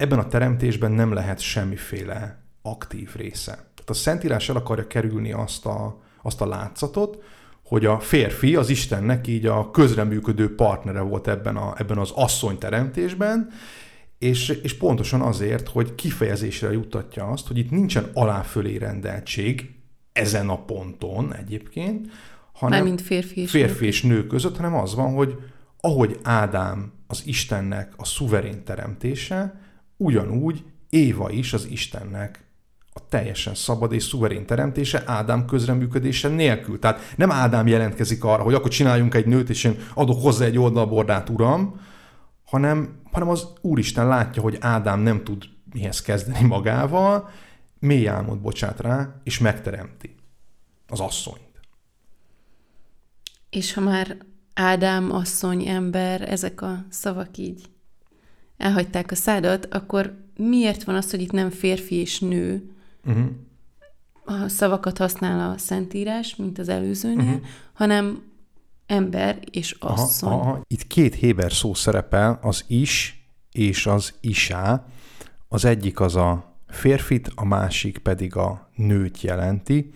ebben 0.00 0.18
a 0.18 0.26
teremtésben 0.26 0.92
nem 0.92 1.12
lehet 1.12 1.40
semmiféle 1.40 2.42
aktív 2.62 3.10
része. 3.16 3.52
Tehát 3.52 3.90
a 3.90 3.94
Szentírás 3.94 4.48
el 4.48 4.56
akarja 4.56 4.86
kerülni 4.86 5.32
azt 5.32 5.66
a, 5.66 6.00
azt 6.22 6.40
a 6.40 6.46
látszatot, 6.46 7.22
hogy 7.64 7.86
a 7.86 7.98
férfi 7.98 8.56
az 8.56 8.68
Istennek 8.68 9.26
így 9.26 9.46
a 9.46 9.70
közreműködő 9.70 10.54
partnere 10.54 11.00
volt 11.00 11.28
ebben, 11.28 11.56
a, 11.56 11.74
ebben 11.78 11.98
az 11.98 12.10
asszony 12.14 12.58
teremtésben, 12.58 13.48
és, 14.18 14.48
és 14.48 14.76
pontosan 14.76 15.20
azért, 15.20 15.68
hogy 15.68 15.94
kifejezésre 15.94 16.72
jutatja 16.72 17.26
azt, 17.26 17.46
hogy 17.46 17.58
itt 17.58 17.70
nincsen 17.70 18.10
aláfölé 18.14 18.76
rendeltség 18.76 19.74
ezen 20.12 20.48
a 20.48 20.64
ponton 20.64 21.34
egyébként, 21.34 22.08
hanem 22.52 22.84
mint 22.84 23.00
férfi 23.00 23.40
és, 23.40 23.50
férfi 23.50 23.86
és 23.86 24.02
nő 24.02 24.26
között, 24.26 24.56
hanem 24.56 24.74
az 24.74 24.94
van, 24.94 25.14
hogy 25.14 25.36
ahogy 25.80 26.18
Ádám 26.22 26.92
az 27.06 27.22
Istennek 27.24 27.92
a 27.96 28.04
szuverén 28.04 28.64
teremtése, 28.64 29.68
ugyanúgy 30.00 30.64
Éva 30.90 31.30
is 31.30 31.52
az 31.52 31.66
Istennek 31.70 32.44
a 32.92 33.08
teljesen 33.08 33.54
szabad 33.54 33.92
és 33.92 34.02
szuverén 34.02 34.46
teremtése 34.46 35.02
Ádám 35.06 35.44
közreműködése 35.44 36.28
nélkül. 36.28 36.78
Tehát 36.78 37.14
nem 37.16 37.30
Ádám 37.30 37.66
jelentkezik 37.66 38.24
arra, 38.24 38.42
hogy 38.42 38.54
akkor 38.54 38.70
csináljunk 38.70 39.14
egy 39.14 39.26
nőt, 39.26 39.50
és 39.50 39.64
én 39.64 39.78
adok 39.94 40.22
hozzá 40.22 40.44
egy 40.44 40.58
oldalbordát, 40.58 41.28
uram, 41.28 41.80
hanem, 42.44 43.00
hanem 43.12 43.28
az 43.28 43.46
Úristen 43.60 44.06
látja, 44.06 44.42
hogy 44.42 44.56
Ádám 44.60 45.00
nem 45.00 45.24
tud 45.24 45.44
mihez 45.72 46.00
kezdeni 46.02 46.46
magával, 46.46 47.30
mély 47.78 48.08
álmot 48.08 48.40
bocsát 48.40 48.80
rá, 48.80 49.20
és 49.24 49.38
megteremti 49.38 50.14
az 50.88 51.00
asszonyt. 51.00 51.60
És 53.50 53.72
ha 53.72 53.80
már 53.80 54.16
Ádám, 54.54 55.12
asszony, 55.12 55.66
ember, 55.68 56.22
ezek 56.22 56.62
a 56.62 56.84
szavak 56.88 57.36
így 57.36 57.70
elhagyták 58.60 59.10
a 59.10 59.14
szádat, 59.14 59.66
akkor 59.74 60.18
miért 60.36 60.84
van 60.84 60.94
az, 60.94 61.10
hogy 61.10 61.20
itt 61.20 61.32
nem 61.32 61.50
férfi 61.50 61.94
és 61.94 62.20
nő, 62.20 62.70
uh-huh. 63.06 63.26
a 64.24 64.48
szavakat 64.48 64.98
használ 64.98 65.50
a 65.50 65.58
Szentírás, 65.58 66.36
mint 66.36 66.58
az 66.58 66.68
előzőnél, 66.68 67.26
uh-huh. 67.26 67.46
hanem 67.72 68.22
ember 68.86 69.38
és 69.50 69.76
asszony. 69.78 70.32
Aha, 70.32 70.40
aha. 70.40 70.60
Itt 70.66 70.86
két 70.86 71.14
héber 71.14 71.52
szó 71.52 71.74
szerepel, 71.74 72.38
az 72.42 72.64
is 72.66 73.24
és 73.52 73.86
az 73.86 74.14
isá. 74.20 74.86
Az 75.48 75.64
egyik 75.64 76.00
az 76.00 76.16
a 76.16 76.56
férfit, 76.68 77.30
a 77.34 77.44
másik 77.44 77.98
pedig 77.98 78.36
a 78.36 78.70
nőt 78.76 79.20
jelenti. 79.20 79.92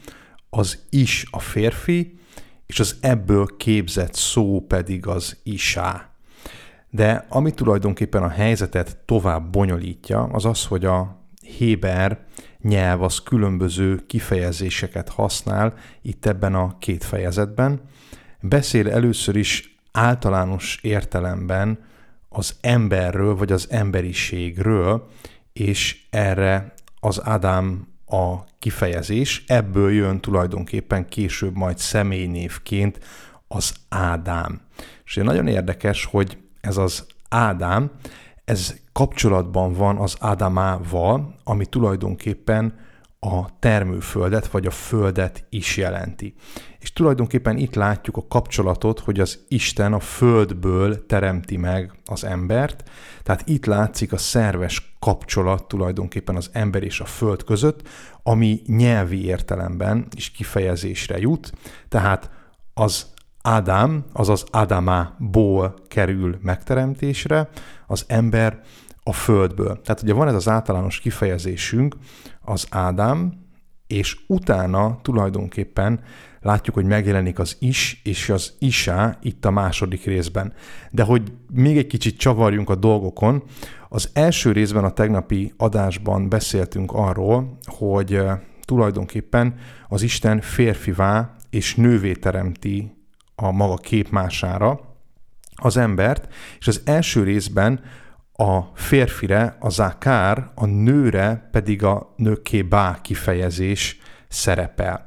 Az 0.51 0.79
is 0.91 1.27
a 1.31 1.39
férfi, 1.39 2.19
és 2.67 2.81
az 2.81 2.97
ebből 3.01 3.57
képzett 3.57 4.15
szó 4.15 4.65
pedig 4.69 5.07
az 5.07 5.37
isá. 5.43 6.14
De 6.95 7.27
ami 7.29 7.51
tulajdonképpen 7.51 8.23
a 8.23 8.29
helyzetet 8.29 8.97
tovább 9.05 9.51
bonyolítja, 9.51 10.23
az 10.23 10.45
az, 10.45 10.67
hogy 10.67 10.85
a 10.85 11.23
Héber 11.43 12.25
nyelv 12.61 13.03
az 13.03 13.23
különböző 13.23 14.07
kifejezéseket 14.07 15.09
használ 15.09 15.75
itt 16.03 16.27
ebben 16.27 16.55
a 16.55 16.79
két 16.79 17.05
fejezetben. 17.05 17.81
Beszél 18.41 18.91
először 18.91 19.37
is 19.37 19.79
általános 19.93 20.79
értelemben 20.83 21.79
az 22.29 22.57
emberről, 22.61 23.37
vagy 23.37 23.53
az 23.53 23.67
emberiségről, 23.71 25.09
és 25.53 26.07
erre 26.11 26.75
az 27.01 27.25
Ádám 27.25 27.87
a 28.07 28.35
kifejezés, 28.59 29.45
ebből 29.47 29.93
jön 29.93 30.21
tulajdonképpen 30.21 31.09
később 31.09 31.57
majd 31.57 31.79
személynévként 31.79 32.99
az 33.49 33.75
Ádám. 33.89 34.61
És 35.05 35.15
nagyon 35.15 35.47
érdekes, 35.47 36.05
hogy 36.05 36.39
ez 36.65 36.77
az 36.77 37.07
Ádám, 37.29 37.91
ez 38.45 38.75
kapcsolatban 38.93 39.73
van 39.73 39.97
az 39.97 40.17
Ádámával, 40.21 41.35
ami 41.45 41.67
tulajdonképpen 41.67 42.75
a 43.21 43.59
termőföldet, 43.59 44.47
vagy 44.47 44.67
a 44.67 44.71
földet 44.71 45.45
is 45.49 45.77
jelenti. 45.77 46.35
És 46.79 46.93
tulajdonképpen 46.93 47.57
itt 47.57 47.75
látjuk 47.75 48.17
a 48.17 48.27
kapcsolatot, 48.29 49.01
hogy 49.01 49.21
az 49.21 49.45
Isten 49.49 49.93
a 49.93 50.01
földből 50.01 51.07
teremti 51.07 51.57
meg 51.57 51.93
az 52.05 52.25
embert, 52.25 52.91
tehát 53.23 53.49
itt 53.49 53.67
látszik 53.67 54.13
a 54.13 54.17
szerves 54.17 54.97
kapcsolat 54.99 55.69
tulajdonképpen 55.69 56.37
az 56.37 56.51
ember 56.53 56.83
és 56.83 57.01
a 57.01 57.05
föld 57.05 57.45
között, 57.45 57.89
ami 58.23 58.63
nyelvi 58.67 59.25
értelemben 59.25 60.07
is 60.17 60.31
kifejezésre 60.31 61.19
jut, 61.19 61.53
tehát 61.89 62.31
az 62.75 63.14
Ádám, 63.47 64.05
azaz 64.13 64.45
Ádámából 64.51 65.75
kerül 65.89 66.39
megteremtésre, 66.43 67.49
az 67.87 68.05
ember 68.09 68.61
a 69.03 69.13
földből. 69.13 69.81
Tehát 69.81 70.03
ugye 70.03 70.13
van 70.13 70.29
ez 70.29 70.35
az 70.35 70.49
általános 70.49 71.01
kifejezésünk, 71.01 71.97
az 72.41 72.67
Ádám, 72.71 73.33
és 73.87 74.19
utána 74.27 74.99
tulajdonképpen 75.03 76.01
látjuk, 76.41 76.75
hogy 76.75 76.85
megjelenik 76.85 77.39
az 77.39 77.57
is 77.59 78.01
és 78.05 78.29
az 78.29 78.55
isá 78.59 79.19
itt 79.23 79.45
a 79.45 79.51
második 79.51 80.05
részben. 80.05 80.53
De 80.91 81.03
hogy 81.03 81.33
még 81.53 81.77
egy 81.77 81.87
kicsit 81.87 82.19
csavarjunk 82.19 82.71
a 82.71 82.75
dolgokon, 82.75 83.43
az 83.89 84.11
első 84.13 84.53
részben 84.53 84.85
a 84.85 84.93
tegnapi 84.93 85.53
adásban 85.57 86.29
beszéltünk 86.29 86.93
arról, 86.93 87.59
hogy 87.65 88.21
tulajdonképpen 88.63 89.55
az 89.89 90.03
Isten 90.03 90.41
férfivá 90.41 91.35
és 91.51 91.75
nővé 91.75 92.13
teremti 92.13 92.94
a 93.35 93.51
maga 93.51 93.77
képmására 93.77 94.81
az 95.55 95.77
embert, 95.77 96.33
és 96.59 96.67
az 96.67 96.83
első 96.85 97.23
részben 97.23 97.81
a 98.33 98.61
férfire 98.75 99.57
a 99.61 99.69
zakár, 99.69 100.51
a 100.55 100.67
nőre 100.67 101.49
pedig 101.53 101.83
a 101.83 102.15
nökébá 102.17 102.99
kifejezés 103.03 103.99
szerepel. 104.29 105.05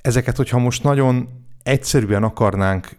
Ezeket, 0.00 0.36
hogyha 0.36 0.58
most 0.58 0.82
nagyon 0.82 1.28
egyszerűen 1.62 2.22
akarnánk 2.22 2.96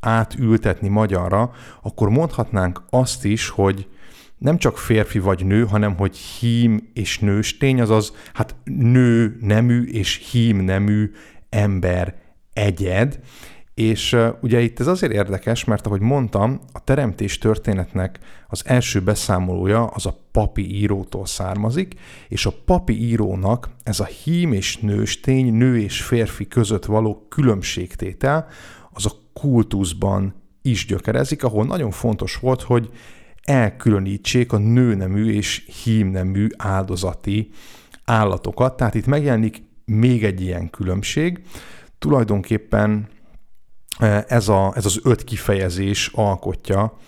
átültetni 0.00 0.88
magyarra, 0.88 1.52
akkor 1.82 2.08
mondhatnánk 2.08 2.82
azt 2.90 3.24
is, 3.24 3.48
hogy 3.48 3.88
nem 4.38 4.58
csak 4.58 4.78
férfi 4.78 5.18
vagy 5.18 5.46
nő, 5.46 5.64
hanem 5.64 5.96
hogy 5.96 6.16
hím 6.16 6.90
és 6.94 7.18
nőstény, 7.18 7.80
azaz 7.80 8.12
hát 8.34 8.56
nő 8.64 9.36
nemű 9.40 9.84
és 9.84 10.28
hím 10.30 10.56
nemű 10.56 11.12
ember 11.48 12.14
egyed, 12.52 13.20
és 13.80 14.16
ugye 14.40 14.60
itt 14.60 14.80
ez 14.80 14.86
azért 14.86 15.12
érdekes, 15.12 15.64
mert 15.64 15.86
ahogy 15.86 16.00
mondtam, 16.00 16.60
a 16.72 16.84
teremtés 16.84 17.38
történetnek 17.38 18.18
az 18.48 18.62
első 18.66 19.00
beszámolója 19.02 19.86
az 19.86 20.06
a 20.06 20.16
papi 20.32 20.76
írótól 20.76 21.26
származik, 21.26 21.94
és 22.28 22.46
a 22.46 22.52
papi 22.64 23.08
írónak 23.08 23.68
ez 23.82 24.00
a 24.00 24.04
hím 24.04 24.52
és 24.52 24.78
nőstény, 24.78 25.52
nő 25.52 25.78
és 25.78 26.02
férfi 26.02 26.48
között 26.48 26.84
való 26.84 27.26
különbségtétel, 27.28 28.46
az 28.92 29.06
a 29.06 29.12
kultuszban 29.32 30.34
is 30.62 30.86
gyökerezik, 30.86 31.44
ahol 31.44 31.64
nagyon 31.64 31.90
fontos 31.90 32.36
volt, 32.36 32.62
hogy 32.62 32.90
elkülönítsék 33.42 34.52
a 34.52 34.58
nőnemű 34.58 35.32
és 35.32 35.68
hímnemű 35.82 36.46
áldozati 36.56 37.50
állatokat. 38.04 38.76
Tehát 38.76 38.94
itt 38.94 39.06
megjelenik 39.06 39.62
még 39.84 40.24
egy 40.24 40.40
ilyen 40.40 40.70
különbség. 40.70 41.42
Tulajdonképpen 41.98 43.08
ez, 44.26 44.48
a, 44.48 44.72
ez 44.76 44.84
az 44.84 45.00
öt 45.02 45.24
kifejezés 45.24 46.10
alkotja 46.14 46.98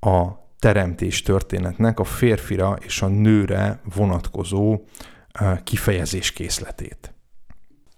a 0.00 0.26
teremtés 0.58 1.22
történetnek 1.22 2.00
a 2.00 2.04
férfira 2.04 2.78
és 2.84 3.02
a 3.02 3.06
nőre 3.06 3.80
vonatkozó 3.94 4.80
kifejezés 5.64 6.32
készletét. 6.32 7.14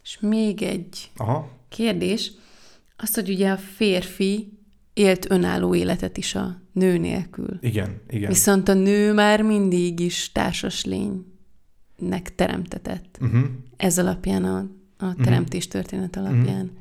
És 0.02 0.19
még 0.21 0.62
egy 0.62 1.11
Aha. 1.16 1.49
kérdés, 1.69 2.33
az, 2.97 3.14
hogy 3.14 3.30
ugye 3.30 3.50
a 3.50 3.57
férfi 3.57 4.59
élt 4.92 5.30
önálló 5.30 5.75
életet 5.75 6.16
is 6.16 6.35
a 6.35 6.61
nő 6.73 6.99
nélkül. 6.99 7.59
Igen, 7.61 8.00
igen. 8.09 8.28
Viszont 8.28 8.69
a 8.69 8.75
nő 8.75 9.12
már 9.12 9.42
mindig 9.42 10.00
is 10.00 10.33
társas 10.33 10.85
lénynek 10.85 12.35
teremtetett. 12.35 13.19
Uh-huh. 13.21 13.42
Ez 13.76 13.99
alapján, 13.99 14.45
a, 14.45 14.66
a 15.07 15.14
teremtés 15.14 15.69
történet 15.69 16.16
alapján. 16.16 16.64
Uh-huh. 16.64 16.78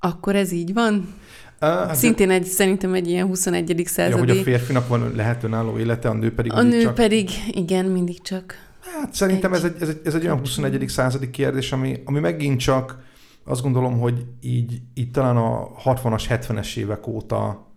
Akkor 0.00 0.36
ez 0.36 0.52
így 0.52 0.72
van? 0.72 1.14
Uh, 1.60 1.92
Szintén 1.92 2.30
egy, 2.30 2.44
szerintem 2.44 2.94
egy 2.94 3.08
ilyen 3.08 3.26
21. 3.26 3.82
századi... 3.86 4.12
Ja, 4.12 4.18
hogy 4.18 4.38
a 4.38 4.42
férfinak 4.42 4.88
van 4.88 5.12
lehet 5.14 5.42
önálló 5.42 5.78
élete, 5.78 6.08
a 6.08 6.12
nő 6.12 6.34
pedig 6.34 6.52
A 6.52 6.62
nő 6.62 6.82
csak... 6.82 6.94
pedig, 6.94 7.30
igen, 7.50 7.84
mindig 7.84 8.22
csak... 8.22 8.54
Hát 8.98 9.14
szerintem 9.14 9.52
ez 9.52 9.64
egy, 9.64 9.74
ez 9.80 9.88
egy, 9.88 10.00
ez 10.04 10.14
egy 10.14 10.24
olyan 10.24 10.38
21. 10.38 10.88
századi 10.88 11.30
kérdés, 11.30 11.72
ami, 11.72 12.02
ami 12.04 12.18
megint 12.20 12.60
csak 12.60 12.98
azt 13.44 13.62
gondolom, 13.62 13.98
hogy 13.98 14.26
így, 14.40 14.80
így 14.94 15.10
talán 15.10 15.36
a 15.36 15.70
60-as, 15.84 16.24
70-es 16.28 16.76
évek 16.76 17.06
óta 17.06 17.68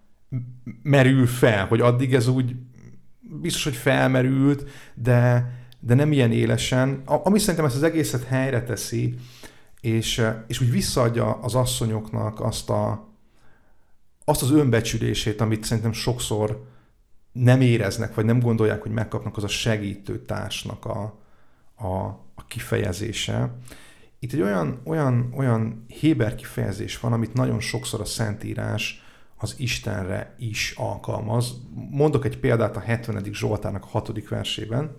merül 0.83 1.27
fel, 1.27 1.65
hogy 1.65 1.81
addig 1.81 2.13
ez 2.13 2.27
úgy 2.27 2.55
biztos, 3.41 3.63
hogy 3.63 3.75
felmerült, 3.75 4.69
de, 4.93 5.51
de 5.79 5.93
nem 5.93 6.11
ilyen 6.11 6.31
élesen. 6.31 7.01
Ami 7.05 7.39
szerintem 7.39 7.65
ezt 7.65 7.75
az 7.75 7.83
egészet 7.83 8.23
helyre 8.23 8.63
teszi, 8.63 9.15
és, 9.83 10.25
és 10.47 10.61
úgy 10.61 10.71
visszaadja 10.71 11.31
az 11.31 11.55
asszonyoknak 11.55 12.39
azt, 12.39 12.69
a, 12.69 13.07
azt 14.25 14.41
az 14.41 14.51
önbecsülését, 14.51 15.41
amit 15.41 15.63
szerintem 15.63 15.93
sokszor 15.93 16.67
nem 17.31 17.61
éreznek, 17.61 18.15
vagy 18.15 18.25
nem 18.25 18.39
gondolják, 18.39 18.81
hogy 18.81 18.91
megkapnak, 18.91 19.37
az 19.37 19.43
a 19.43 19.47
segítő 19.47 20.25
társnak 20.25 20.85
a, 20.85 21.19
a, 21.75 22.05
a 22.35 22.45
kifejezése. 22.47 23.55
Itt 24.19 24.33
egy 24.33 24.41
olyan, 24.41 24.81
olyan, 24.85 25.33
olyan 25.35 25.85
Héber 25.87 26.35
kifejezés 26.35 26.99
van, 26.99 27.13
amit 27.13 27.33
nagyon 27.33 27.59
sokszor 27.59 28.01
a 28.01 28.05
Szentírás 28.05 29.03
az 29.37 29.55
Istenre 29.57 30.35
is 30.39 30.73
alkalmaz. 30.77 31.53
Mondok 31.89 32.25
egy 32.25 32.39
példát 32.39 32.75
a 32.75 32.79
70. 32.79 33.23
Zsoltának 33.33 33.83
a 33.83 33.87
6. 33.87 34.29
versében. 34.29 34.95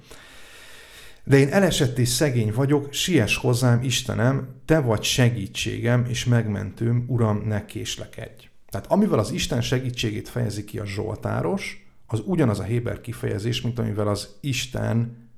De 1.25 1.37
én 1.37 1.49
elesett 1.49 1.99
és 1.99 2.09
szegény 2.09 2.52
vagyok, 2.52 2.93
siess 2.93 3.37
hozzám, 3.37 3.83
Istenem, 3.83 4.49
te 4.64 4.81
vagy 4.81 5.02
segítségem 5.02 6.04
és 6.09 6.25
megmentőm, 6.25 7.04
Uram, 7.07 7.43
ne 7.47 7.64
késlekedj. 7.64 8.49
Tehát 8.71 8.87
amivel 8.90 9.19
az 9.19 9.31
Isten 9.31 9.61
segítségét 9.61 10.28
fejezi 10.28 10.64
ki 10.64 10.78
a 10.78 10.87
Zsoltáros, 10.87 11.87
az 12.07 12.23
ugyanaz 12.25 12.59
a 12.59 12.62
Héber 12.62 13.00
kifejezés, 13.00 13.61
mint 13.61 13.78
amivel 13.78 14.09
az 14.09 14.28
Isten 14.40 15.28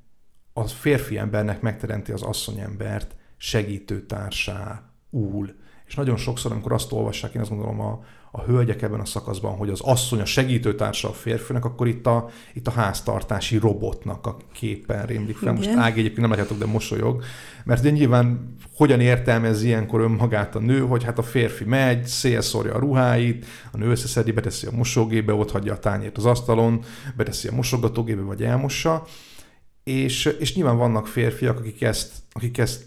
a 0.52 0.66
férfi 0.66 1.19
embernek 1.19 1.61
megteremti 1.61 2.12
az 2.12 2.23
asszonyembert 2.23 3.14
segítőtársá 3.37 4.90
úl. 5.11 5.55
És 5.87 5.95
nagyon 5.95 6.16
sokszor, 6.16 6.52
amikor 6.52 6.73
azt 6.73 6.93
olvassák, 6.93 7.35
én 7.35 7.40
azt 7.40 7.50
gondolom 7.50 7.81
a, 7.81 8.05
a 8.37 8.43
hölgyek 8.47 8.83
ebben 8.83 9.00
a 9.00 9.05
szakaszban, 9.05 9.57
hogy 9.57 9.71
az 9.71 9.81
asszony 9.81 10.21
a 10.21 10.25
segítőtársa 10.25 11.09
a 11.09 11.12
férfinek, 11.12 11.64
akkor 11.64 11.88
itt 11.88 12.07
a, 12.07 12.28
itt 12.55 12.66
a 12.66 12.71
háztartási 12.71 13.59
robotnak 13.59 14.26
a 14.26 14.37
képen 14.52 15.07
rémlik 15.07 15.37
fel. 15.37 15.52
Most 15.52 15.69
Ági 15.69 15.99
egyébként 15.99 16.21
nem 16.21 16.31
látjátok, 16.31 16.59
de 16.59 16.66
mosolyog, 16.66 17.23
mert 17.64 17.81
ugye 17.81 17.90
nyilván 17.90 18.55
hogyan 18.75 19.00
értelmez 19.00 19.62
ilyenkor 19.62 20.00
önmagát 20.00 20.55
a 20.55 20.59
nő, 20.59 20.81
hogy 20.81 21.05
hát 21.05 21.19
a 21.19 21.23
férfi 21.23 21.64
megy, 21.64 22.05
szélszorja 22.05 22.75
a 22.75 22.78
ruháit, 22.78 23.47
a 23.73 23.76
nő 23.76 23.90
összeszedi, 23.90 24.33
beteszi 24.33 24.66
a 24.66 24.76
mosógébe, 24.76 25.33
ott 25.33 25.50
hagyja 25.50 25.73
a 25.73 25.78
tányért 25.78 26.16
az 26.16 26.25
asztalon, 26.25 26.85
beteszi 27.16 27.49
a 27.49 27.55
mosogatógébe, 27.55 28.23
vagy 28.23 28.43
elmossa, 28.43 29.07
és, 29.85 30.25
és 30.38 30.55
nyilván 30.55 30.76
vannak 30.76 31.07
férfiak, 31.07 31.59
akik 31.59 31.83
ezt, 31.83 32.12
akik 32.33 32.59
ezt, 32.59 32.85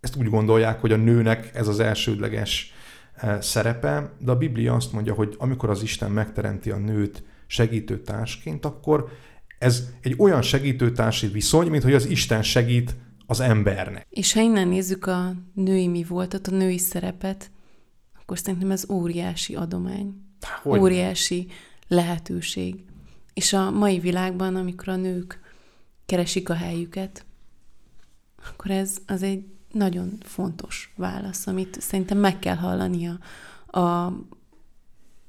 ezt 0.00 0.16
úgy 0.16 0.30
gondolják, 0.30 0.80
hogy 0.80 0.92
a 0.92 0.96
nőnek 0.96 1.50
ez 1.54 1.68
az 1.68 1.80
elsődleges 1.80 2.74
szerepe, 3.40 4.12
de 4.18 4.30
a 4.30 4.36
Biblia 4.36 4.74
azt 4.74 4.92
mondja, 4.92 5.14
hogy 5.14 5.34
amikor 5.38 5.70
az 5.70 5.82
Isten 5.82 6.10
megteremti 6.10 6.70
a 6.70 6.76
nőt 6.76 7.22
segítőtársként, 7.46 8.64
akkor 8.64 9.08
ez 9.58 9.90
egy 10.00 10.14
olyan 10.18 10.42
segítőtársi 10.42 11.26
viszony, 11.26 11.68
mint 11.68 11.82
hogy 11.82 11.94
az 11.94 12.06
Isten 12.06 12.42
segít 12.42 12.96
az 13.26 13.40
embernek. 13.40 14.06
És 14.10 14.32
ha 14.32 14.40
innen 14.40 14.68
nézzük 14.68 15.06
a 15.06 15.32
női 15.54 15.88
mi 15.88 16.04
voltat, 16.04 16.46
a 16.46 16.50
női 16.50 16.78
szerepet, 16.78 17.50
akkor 18.20 18.38
szerintem 18.38 18.70
ez 18.70 18.90
óriási 18.90 19.54
adomány. 19.54 20.14
Hogy? 20.62 20.80
Óriási 20.80 21.46
lehetőség. 21.88 22.84
És 23.34 23.52
a 23.52 23.70
mai 23.70 23.98
világban, 23.98 24.56
amikor 24.56 24.88
a 24.88 24.96
nők 24.96 25.40
keresik 26.06 26.48
a 26.48 26.54
helyüket, 26.54 27.24
akkor 28.48 28.70
ez 28.70 28.96
az 29.06 29.22
egy 29.22 29.44
nagyon 29.72 30.18
fontos 30.22 30.92
válasz, 30.96 31.46
amit 31.46 31.80
szerintem 31.80 32.18
meg 32.18 32.38
kell 32.38 32.56
hallania 32.56 33.18
a, 33.66 33.78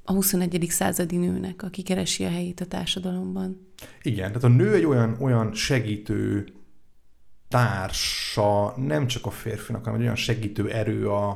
a 0.03 0.13
21. 0.13 0.65
századi 0.69 1.17
nőnek, 1.17 1.63
aki 1.63 1.81
keresi 1.81 2.25
a 2.25 2.29
helyét 2.29 2.59
a 2.59 2.65
társadalomban. 2.65 3.67
Igen, 4.01 4.27
tehát 4.27 4.43
a 4.43 4.47
nő 4.47 4.73
egy 4.73 4.85
olyan, 4.85 5.17
olyan 5.19 5.53
segítő 5.53 6.53
társa, 7.47 8.73
nem 8.77 9.07
csak 9.07 9.25
a 9.25 9.29
férfinak, 9.29 9.83
hanem 9.83 9.99
egy 9.99 10.05
olyan 10.05 10.15
segítő 10.15 10.69
erő 10.69 11.09
a, 11.09 11.29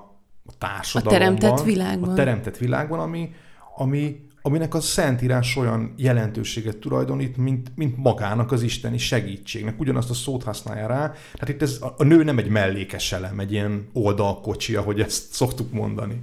a 0.46 0.58
társadalomban. 0.58 1.36
A 1.36 1.38
teremtett 1.38 1.66
világban. 1.66 2.10
A 2.10 2.14
teremtett 2.14 2.58
világban, 2.58 3.00
ami, 3.00 3.34
ami 3.76 4.25
aminek 4.46 4.74
a 4.74 4.82
Szentírás 4.82 5.56
olyan 5.56 5.94
jelentőséget 5.98 6.78
tulajdonít, 6.78 7.38
mint, 7.38 7.72
mint 7.76 7.98
magának 7.98 8.52
az 8.52 8.62
isteni 8.62 8.98
segítségnek. 8.98 9.80
Ugyanazt 9.80 10.10
a 10.10 10.14
szót 10.14 10.44
használja 10.44 10.88
rá. 10.88 11.14
Tehát 11.34 11.50
itt 11.50 11.62
ez, 11.62 11.80
a 11.98 12.04
nő 12.04 12.24
nem 12.24 12.38
egy 12.38 12.50
mellékes 12.50 13.12
elem, 13.12 13.40
egy 13.40 13.52
ilyen 13.52 13.90
oldalkocsi, 13.94 14.76
ahogy 14.76 15.00
ezt 15.00 15.34
szoktuk 15.34 15.72
mondani. 15.72 16.22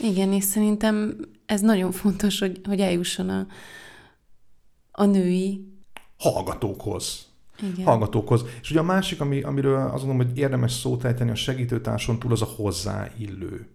Igen, 0.00 0.32
és 0.32 0.44
szerintem 0.44 1.16
ez 1.46 1.60
nagyon 1.60 1.92
fontos, 1.92 2.38
hogy, 2.38 2.60
hogy 2.64 2.80
eljusson 2.80 3.28
a, 3.28 3.46
a 4.90 5.04
női 5.04 5.66
hallgatókhoz. 6.18 7.26
Igen. 7.72 7.86
hallgatókhoz. 7.86 8.44
És 8.62 8.70
ugye 8.70 8.80
a 8.80 8.82
másik, 8.82 9.20
ami, 9.20 9.42
amiről 9.42 9.76
azt 9.76 10.04
gondolom, 10.04 10.26
hogy 10.26 10.38
érdemes 10.38 10.72
szót 10.72 11.04
ejteni 11.04 11.30
a 11.30 11.34
segítőtárson 11.34 12.18
túl, 12.18 12.32
az 12.32 12.42
a 12.42 12.48
hozzáillő. 12.56 13.66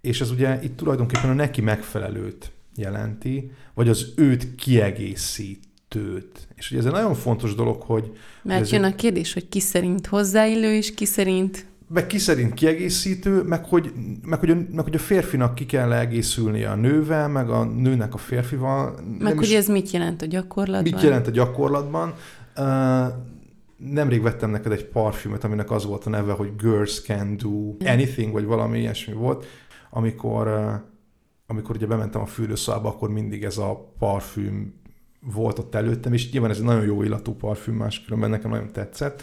És 0.00 0.20
ez 0.20 0.30
ugye 0.30 0.62
itt 0.62 0.76
tulajdonképpen 0.76 1.30
a 1.30 1.34
neki 1.34 1.60
megfelelőt 1.60 2.52
jelenti, 2.76 3.50
vagy 3.74 3.88
az 3.88 4.12
őt 4.16 4.54
kiegészítőt. 4.54 6.48
És 6.54 6.70
ugye 6.70 6.80
ez 6.80 6.86
egy 6.86 6.92
nagyon 6.92 7.14
fontos 7.14 7.54
dolog, 7.54 7.82
hogy... 7.82 8.12
Mert 8.42 8.70
jön 8.70 8.84
a 8.84 8.94
kérdés, 8.94 9.32
hogy 9.32 9.48
ki 9.48 9.60
szerint 9.60 10.06
hozzáillő, 10.06 10.74
és 10.74 10.94
ki 10.94 11.04
szerint... 11.04 11.66
Meg 11.88 12.06
ki 12.06 12.18
szerint 12.18 12.54
kiegészítő, 12.54 13.42
meg 13.42 13.64
hogy, 13.64 13.92
meg, 14.22 14.38
hogy 14.38 14.50
a, 14.50 14.54
meg 14.54 14.84
hogy 14.84 14.94
a 14.94 14.98
férfinak 14.98 15.54
ki 15.54 15.66
kell 15.66 15.92
egészülnie 15.92 16.70
a 16.70 16.74
nővel, 16.74 17.28
meg 17.28 17.50
a 17.50 17.64
nőnek 17.64 18.14
a 18.14 18.18
férfival. 18.18 18.98
Meg 19.18 19.38
hogy 19.38 19.52
ez 19.52 19.68
mit 19.68 19.90
jelent 19.90 20.22
a 20.22 20.26
gyakorlatban? 20.26 20.92
Mit 20.92 21.02
jelent 21.02 21.26
a 21.26 21.30
gyakorlatban. 21.30 22.14
Uh, 22.56 22.64
nemrég 23.76 24.22
vettem 24.22 24.50
neked 24.50 24.72
egy 24.72 24.84
parfümöt, 24.84 25.44
aminek 25.44 25.70
az 25.70 25.84
volt 25.84 26.04
a 26.04 26.10
neve, 26.10 26.32
hogy 26.32 26.50
Girls 26.56 27.02
Can 27.02 27.36
Do 27.36 27.76
Anything, 27.90 28.32
vagy 28.32 28.44
valami 28.44 28.78
ilyesmi 28.78 29.12
volt, 29.12 29.46
amikor 29.90 30.46
uh, 30.46 30.72
amikor 31.46 31.76
ugye 31.76 31.86
bementem 31.86 32.20
a 32.20 32.26
fürdőszobába, 32.26 32.88
akkor 32.88 33.10
mindig 33.10 33.44
ez 33.44 33.58
a 33.58 33.94
parfüm 33.98 34.74
volt 35.20 35.58
ott 35.58 35.74
előttem, 35.74 36.12
és 36.12 36.30
nyilván 36.30 36.50
ez 36.50 36.58
egy 36.58 36.64
nagyon 36.64 36.84
jó 36.84 37.02
illatú 37.02 37.34
parfüm, 37.34 37.74
máskülönben 37.74 38.30
nekem 38.30 38.50
nagyon 38.50 38.72
tetszett. 38.72 39.22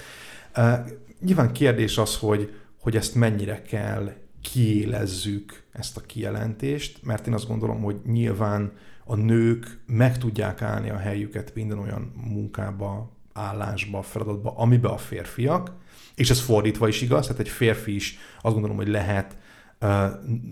Uh, 0.57 0.73
nyilván 1.19 1.51
kérdés 1.51 1.97
az, 1.97 2.17
hogy, 2.17 2.53
hogy 2.79 2.95
ezt 2.95 3.15
mennyire 3.15 3.61
kell 3.61 4.13
kiélezzük 4.41 5.63
ezt 5.71 5.97
a 5.97 6.01
kijelentést, 6.01 7.03
mert 7.03 7.27
én 7.27 7.33
azt 7.33 7.47
gondolom, 7.47 7.81
hogy 7.81 7.99
nyilván 8.05 8.71
a 9.05 9.15
nők 9.15 9.79
meg 9.85 10.17
tudják 10.17 10.61
állni 10.61 10.89
a 10.89 10.97
helyüket 10.97 11.55
minden 11.55 11.79
olyan 11.79 12.13
munkába, 12.27 13.11
állásba, 13.33 14.01
feladatba, 14.01 14.53
amibe 14.57 14.87
a 14.87 14.97
férfiak, 14.97 15.71
és 16.15 16.29
ez 16.29 16.39
fordítva 16.39 16.87
is 16.87 17.01
igaz, 17.01 17.25
tehát 17.25 17.41
egy 17.41 17.49
férfi 17.49 17.95
is 17.95 18.17
azt 18.41 18.53
gondolom, 18.53 18.77
hogy 18.77 18.87
lehet 18.87 19.37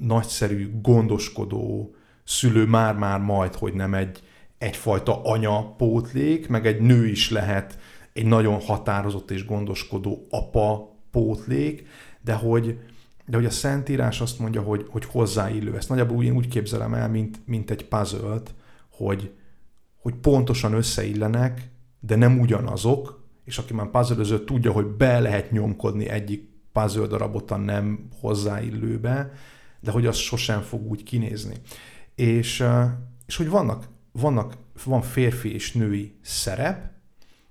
nagyszerű, 0.01 0.79
gondoskodó 0.81 1.95
szülő 2.23 2.65
már-már 2.65 3.19
majd, 3.19 3.55
hogy 3.55 3.73
nem 3.73 3.93
egy 3.93 4.23
egyfajta 4.57 5.21
anya 5.23 5.75
pótlék, 5.75 6.47
meg 6.47 6.67
egy 6.67 6.81
nő 6.81 7.07
is 7.07 7.31
lehet 7.31 7.77
egy 8.13 8.25
nagyon 8.25 8.59
határozott 8.59 9.31
és 9.31 9.45
gondoskodó 9.45 10.27
apa 10.29 10.95
pótlék, 11.11 11.87
de 12.21 12.33
hogy, 12.33 12.79
de 13.25 13.37
hogy 13.37 13.45
a 13.45 13.49
Szentírás 13.49 14.21
azt 14.21 14.39
mondja, 14.39 14.61
hogy, 14.61 14.85
hogy 14.89 15.05
hozzáillő. 15.05 15.75
Ezt 15.75 15.89
nagyjából 15.89 16.23
én 16.23 16.35
úgy 16.35 16.47
képzelem 16.47 16.93
el, 16.93 17.09
mint, 17.09 17.39
mint 17.45 17.71
egy 17.71 17.87
puzzle 17.87 18.41
hogy, 18.89 19.31
hogy 20.01 20.13
pontosan 20.13 20.73
összeillenek, 20.73 21.69
de 21.99 22.15
nem 22.15 22.39
ugyanazok, 22.39 23.23
és 23.43 23.57
aki 23.57 23.73
már 23.73 23.89
puzzle 23.89 24.43
tudja, 24.45 24.71
hogy 24.71 24.85
be 24.85 25.19
lehet 25.19 25.51
nyomkodni 25.51 26.09
egyik 26.09 26.48
puzzle 26.71 27.07
darabot 27.07 27.51
a 27.51 27.57
nem 27.57 28.07
hozzáillőbe, 28.19 29.31
de 29.79 29.91
hogy 29.91 30.05
az 30.05 30.15
sosem 30.15 30.61
fog 30.61 30.89
úgy 30.89 31.03
kinézni. 31.03 31.55
És, 32.15 32.63
és 33.25 33.35
hogy 33.35 33.49
vannak, 33.49 33.87
vannak, 34.11 34.53
van 34.83 35.01
férfi 35.01 35.53
és 35.53 35.71
női 35.71 36.13
szerep, 36.21 36.91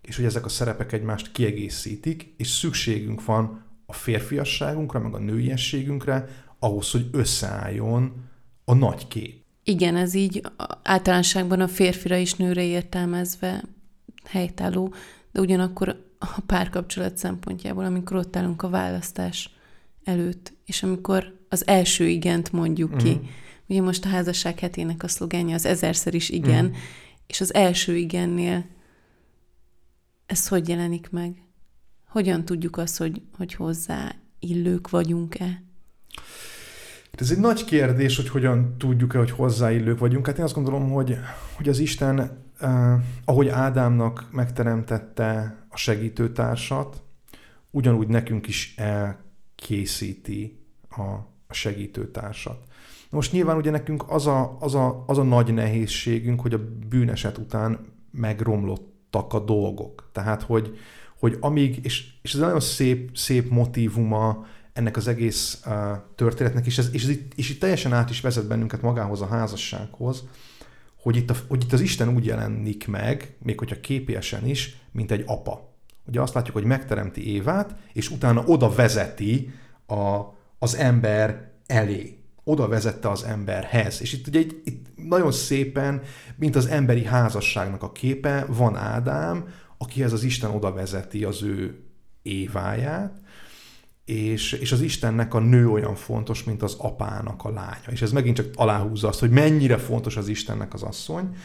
és 0.03 0.17
hogy 0.17 0.25
ezek 0.25 0.45
a 0.45 0.49
szerepek 0.49 0.93
egymást 0.93 1.33
kiegészítik, 1.33 2.35
és 2.37 2.49
szükségünk 2.49 3.25
van 3.25 3.65
a 3.87 3.93
férfiasságunkra, 3.93 5.01
meg 5.01 5.15
a 5.15 5.19
nőiességünkre, 5.19 6.29
ahhoz, 6.59 6.91
hogy 6.91 7.09
összeálljon 7.13 8.13
a 8.65 8.75
nagy 8.75 9.09
kép. 9.09 9.43
Igen, 9.65 9.97
ez 9.97 10.15
így 10.15 10.43
általánosságban 10.83 11.61
a 11.61 11.69
férfira 11.69 12.17
és 12.17 12.35
nőre 12.35 12.63
értelmezve 12.63 13.65
helytálló, 14.25 14.95
de 15.33 15.41
ugyanakkor 15.41 16.08
a 16.19 16.41
párkapcsolat 16.47 17.17
szempontjából, 17.17 17.85
amikor 17.85 18.17
ott 18.17 18.37
állunk 18.37 18.63
a 18.63 18.69
választás 18.69 19.51
előtt, 20.05 20.53
és 20.65 20.83
amikor 20.83 21.37
az 21.49 21.67
első 21.67 22.07
igent 22.09 22.53
mondjuk 22.53 22.97
ki, 22.97 23.11
Mhm. 23.11 23.25
ugye 23.67 23.83
most 23.83 24.05
a 24.05 24.09
házasság 24.09 24.59
hetének 24.59 25.03
a 25.03 25.09
szlogenje 25.09 25.55
az 25.55 25.65
ezerszer 25.67 26.15
is 26.15 26.29
igen, 26.29 26.65
Mhm. 26.65 26.75
és 27.27 27.41
az 27.41 27.55
első 27.55 27.97
igennél 27.97 28.65
ez 30.27 30.49
hogy 30.49 30.69
jelenik 30.69 31.11
meg? 31.11 31.43
Hogyan 32.09 32.45
tudjuk 32.45 32.77
azt, 32.77 32.97
hogy, 32.99 33.23
hogy 33.37 33.55
hozzá 33.55 34.15
illők 34.39 34.91
vagyunk-e? 34.91 35.63
Ez 37.13 37.31
egy 37.31 37.39
nagy 37.39 37.65
kérdés, 37.65 38.17
hogy 38.17 38.29
hogyan 38.29 38.75
tudjuk-e, 38.79 39.19
hogy 39.19 39.31
hozzáillők 39.31 39.99
vagyunk. 39.99 40.27
Hát 40.27 40.39
én 40.39 40.45
azt 40.45 40.55
gondolom, 40.55 40.91
hogy, 40.91 41.19
hogy 41.57 41.69
az 41.69 41.79
Isten, 41.79 42.39
eh, 42.61 43.01
ahogy 43.25 43.49
Ádámnak 43.49 44.29
megteremtette 44.33 45.57
segítőtársat, 45.79 47.03
ugyanúgy 47.71 48.09
nekünk 48.09 48.47
is 48.47 48.75
elkészíti 48.77 50.59
a, 50.91 51.37
segítőtársat. 51.51 52.63
Most 53.11 53.33
nyilván 53.33 53.57
ugye 53.57 53.71
nekünk 53.71 54.05
az 54.11 54.27
a, 54.27 54.57
az, 54.61 54.75
a, 54.75 55.05
az 55.07 55.19
a 55.19 55.23
nagy 55.23 55.55
nehézségünk, 55.55 56.41
hogy 56.41 56.55
a 56.55 56.61
bűneset 56.89 57.39
után 57.39 57.87
megromlottak 58.11 59.33
a 59.33 59.41
dolgok. 59.41 60.09
Tehát, 60.13 60.43
hogy, 60.43 60.79
hogy 61.19 61.37
amíg, 61.41 61.85
és, 61.85 62.13
és 62.23 62.35
ez 62.35 62.41
nagyon 62.41 62.61
szép, 62.61 63.17
szép 63.17 63.51
motívuma 63.51 64.47
ennek 64.73 64.97
az 64.97 65.09
egész 65.09 65.63
uh, 65.67 65.73
történetnek, 66.15 66.67
és 66.67 66.79
ez, 66.79 66.89
és, 66.93 67.03
ez 67.03 67.09
itt, 67.09 67.33
és 67.35 67.51
itt 67.51 67.61
teljesen 67.61 67.93
át 67.93 68.11
is 68.11 68.21
vezet 68.21 68.47
bennünket 68.47 68.83
magához 68.83 69.21
a 69.21 69.27
házassághoz, 69.27 70.25
hogy 71.03 71.17
itt, 71.17 71.31
a, 71.31 71.35
hogy 71.49 71.63
itt 71.63 71.73
az 71.73 71.81
Isten 71.81 72.09
úgy 72.09 72.25
jelenik 72.25 72.87
meg, 72.87 73.37
még 73.43 73.59
hogyha 73.59 73.81
képiesen 73.81 74.47
is, 74.47 74.77
mint 74.93 75.11
egy 75.11 75.23
apa. 75.27 75.68
Ugye 76.09 76.21
azt 76.21 76.35
látjuk, 76.35 76.57
hogy 76.57 76.65
megteremti 76.65 77.33
Évát, 77.33 77.75
és 77.93 78.11
utána 78.11 78.43
oda 78.47 78.71
vezeti 78.71 79.53
a, 79.87 80.21
az 80.59 80.77
ember 80.77 81.51
elé. 81.67 82.19
Oda 82.45 82.69
vezette 82.69 83.11
az 83.11 83.25
emberhez. 83.25 84.01
És 84.01 84.13
itt 84.13 84.27
ugye 84.27 84.41
itt, 84.41 84.67
itt 84.67 84.87
nagyon 85.09 85.33
szépen, 85.33 86.03
mint 86.37 86.57
az 86.57 86.67
emberi 86.67 87.05
házasságnak 87.05 87.83
a 87.83 87.93
képe, 87.93 88.47
van 88.49 88.77
Ádám, 88.77 89.49
akihez 89.79 90.13
az 90.13 90.23
Isten 90.23 90.51
oda 90.51 90.73
vezeti 90.73 91.25
az 91.25 91.43
ő 91.43 91.83
Éváját, 92.23 93.21
és, 94.05 94.53
és 94.53 94.73
az 94.73 94.81
Istennek 94.81 95.35
a 95.35 95.39
nő 95.39 95.69
olyan 95.69 95.95
fontos, 95.95 96.45
mint 96.45 96.63
az 96.63 96.75
apának 96.79 97.45
a 97.45 97.51
lánya. 97.51 97.91
És 97.91 98.03
ez 98.03 98.13
megint 98.13 98.37
csak 98.37 98.47
aláhúzza 98.55 99.09
azt, 99.09 99.21
hogy 99.21 99.31
mennyire 99.31 99.77
fontos 99.77 100.17
az 100.17 100.29
Istennek 100.29 100.75
az 100.75 100.83
asszony. 100.83 101.37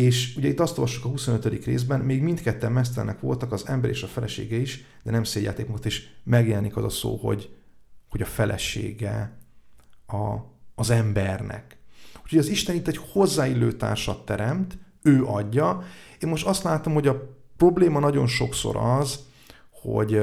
És 0.00 0.36
ugye 0.36 0.48
itt 0.48 0.60
azt 0.60 0.78
olvassuk 0.78 1.04
a 1.04 1.08
25. 1.08 1.64
részben, 1.64 2.00
még 2.00 2.22
mindketten 2.22 2.72
mesztelenek 2.72 3.20
voltak, 3.20 3.52
az 3.52 3.66
ember 3.66 3.90
és 3.90 4.02
a 4.02 4.06
felesége 4.06 4.56
is, 4.56 4.84
de 5.02 5.10
nem 5.10 5.22
magukat, 5.56 5.86
és 5.86 6.08
megjelenik 6.24 6.76
az 6.76 6.84
a 6.84 6.88
szó, 6.88 7.16
hogy, 7.16 7.56
hogy 8.08 8.22
a 8.22 8.26
felesége 8.26 9.38
a, 10.06 10.36
az 10.74 10.90
embernek. 10.90 11.78
Úgyhogy 12.22 12.38
az 12.38 12.48
Isten 12.48 12.74
itt 12.74 12.88
egy 12.88 12.96
hozzáillő 12.96 13.72
társat 13.72 14.24
teremt, 14.24 14.78
ő 15.02 15.24
adja. 15.24 15.82
Én 16.20 16.28
most 16.28 16.46
azt 16.46 16.62
látom, 16.62 16.92
hogy 16.92 17.06
a 17.06 17.36
probléma 17.56 17.98
nagyon 17.98 18.26
sokszor 18.26 18.76
az, 18.76 19.18
hogy 19.70 20.22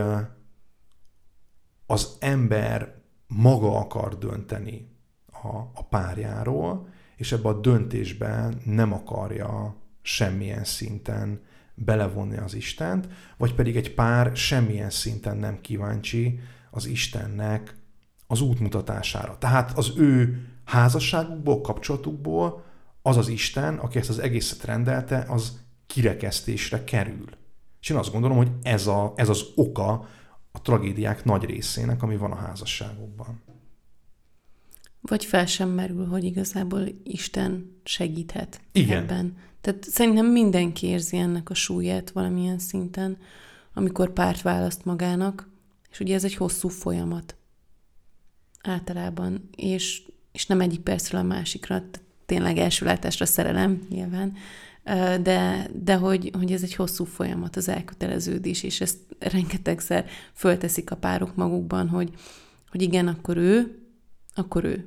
az 1.86 2.16
ember 2.20 2.96
maga 3.28 3.80
akar 3.80 4.18
dönteni 4.18 4.96
a, 5.44 5.58
a 5.74 5.86
párjáról, 5.90 6.88
és 7.18 7.32
ebbe 7.32 7.50
a 7.50 7.60
döntésben 7.60 8.62
nem 8.66 8.94
akarja 8.94 9.76
semmilyen 10.02 10.64
szinten 10.64 11.42
belevonni 11.74 12.38
az 12.38 12.54
Istent, 12.54 13.08
vagy 13.38 13.54
pedig 13.54 13.76
egy 13.76 13.94
pár 13.94 14.36
semmilyen 14.36 14.90
szinten 14.90 15.38
nem 15.38 15.62
kíváncsi 15.62 16.40
az 16.72 16.86
Istennek 16.86 17.76
az 18.28 18.42
útmutatására. 18.42 19.38
Tehát 19.38 19.78
az 19.78 19.94
ő 19.98 20.46
házasságukból, 20.66 21.62
kapcsolatukból 21.62 22.64
az 23.02 23.18
az 23.18 23.28
Isten, 23.28 23.76
aki 23.78 23.98
ezt 23.98 24.10
az 24.10 24.20
egészet 24.20 24.64
rendelte, 24.64 25.26
az 25.28 25.60
kirekesztésre 25.86 26.84
kerül. 26.84 27.30
És 27.82 27.90
én 27.90 27.98
azt 27.98 28.12
gondolom, 28.12 28.38
hogy 28.38 28.52
ez, 28.62 28.88
a, 28.88 29.14
ez 29.16 29.30
az 29.30 29.46
oka 29.56 30.08
a 30.52 30.62
tragédiák 30.62 31.24
nagy 31.24 31.44
részének, 31.44 32.04
ami 32.04 32.18
van 32.18 32.32
a 32.32 32.36
házasságokban. 32.36 33.42
Vagy 35.02 35.26
fel 35.26 35.46
sem 35.46 35.70
merül, 35.70 36.06
hogy 36.06 36.24
igazából 36.24 36.88
Isten 37.04 37.80
segíthet 37.84 38.62
Igen. 38.72 38.98
ebben. 38.98 39.38
Tehát 39.62 39.84
szerintem 39.84 40.26
mindenki 40.26 40.88
érzi 40.88 41.18
ennek 41.18 41.50
a 41.50 41.54
súlyát 41.54 42.12
valamilyen 42.12 42.60
szinten, 42.60 43.18
amikor 43.74 44.14
párt 44.14 44.42
választ 44.42 44.86
magának, 44.86 45.50
és 45.92 46.00
ugye 46.00 46.16
ez 46.16 46.24
egy 46.24 46.36
hosszú 46.36 46.68
folyamat 46.68 47.36
általában, 48.62 49.50
és, 49.56 50.02
és 50.32 50.46
nem 50.46 50.62
egyik 50.62 50.80
percről 50.80 51.22
a 51.22 51.24
másikra, 51.24 51.84
tényleg 52.26 52.58
első 52.58 52.86
látásra 52.86 53.26
szerelem 53.26 53.88
nyilván, 53.90 54.34
de, 55.22 55.70
de 55.84 55.96
hogy, 55.96 56.32
hogy 56.38 56.52
ez 56.52 56.64
egy 56.64 56.76
hosszú 56.76 57.04
folyamat, 57.04 57.56
az 57.56 57.68
elköteleződés, 57.68 58.64
és 58.64 58.82
ezt 58.82 58.98
rengetegszer 59.20 60.06
fölteszik 60.34 60.92
a 60.92 60.96
párok 60.96 61.36
magukban, 61.36 61.88
hogy, 61.88 62.10
hogy 62.72 62.82
igen, 62.82 63.08
akkor 63.08 63.38
ő, 63.38 63.82
akkor 64.38 64.64
ő. 64.64 64.86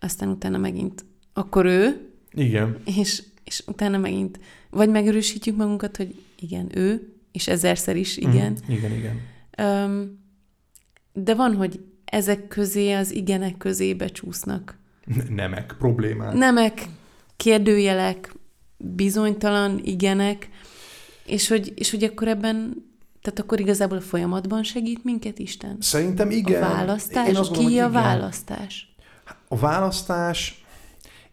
Aztán 0.00 0.28
utána 0.28 0.58
megint, 0.58 1.04
akkor 1.32 1.66
ő, 1.66 2.10
Igen. 2.32 2.78
és, 2.84 3.22
és 3.44 3.62
utána 3.66 3.98
megint 3.98 4.38
vagy 4.70 4.88
megerősítjük 4.88 5.56
magunkat, 5.56 5.96
hogy 5.96 6.14
igen, 6.38 6.68
ő, 6.78 7.12
és 7.32 7.48
ezerszer 7.48 7.96
is 7.96 8.16
igen. 8.16 8.52
Mm, 8.52 8.72
igen, 8.72 8.92
igen. 8.92 9.20
Um, 9.58 10.22
de 11.12 11.34
van, 11.34 11.54
hogy 11.54 11.80
ezek 12.04 12.48
közé, 12.48 12.92
az 12.92 13.12
igenek 13.12 13.56
közé 13.56 13.94
becsúsznak. 13.94 14.78
Nemek, 15.28 15.74
problémák. 15.78 16.34
Nemek, 16.34 16.88
kérdőjelek, 17.36 18.34
bizonytalan 18.76 19.80
igenek, 19.84 20.48
és 21.26 21.48
hogy, 21.48 21.72
és 21.76 21.90
hogy 21.90 22.04
akkor 22.04 22.28
ebben, 22.28 22.84
tehát 23.24 23.38
akkor 23.38 23.60
igazából 23.60 23.96
a 23.96 24.00
folyamatban 24.00 24.62
segít 24.62 25.04
minket 25.04 25.38
Isten? 25.38 25.76
Szerintem 25.80 26.30
igen. 26.30 26.62
A 26.62 26.68
választás? 26.68 27.28
Én 27.28 27.36
azt 27.36 27.50
Ki 27.50 27.56
gondolom, 27.56 27.78
a 27.78 27.82
hogy 27.82 27.90
igen. 27.90 28.02
választás? 28.02 28.94
A 29.48 29.56
választás, 29.56 30.64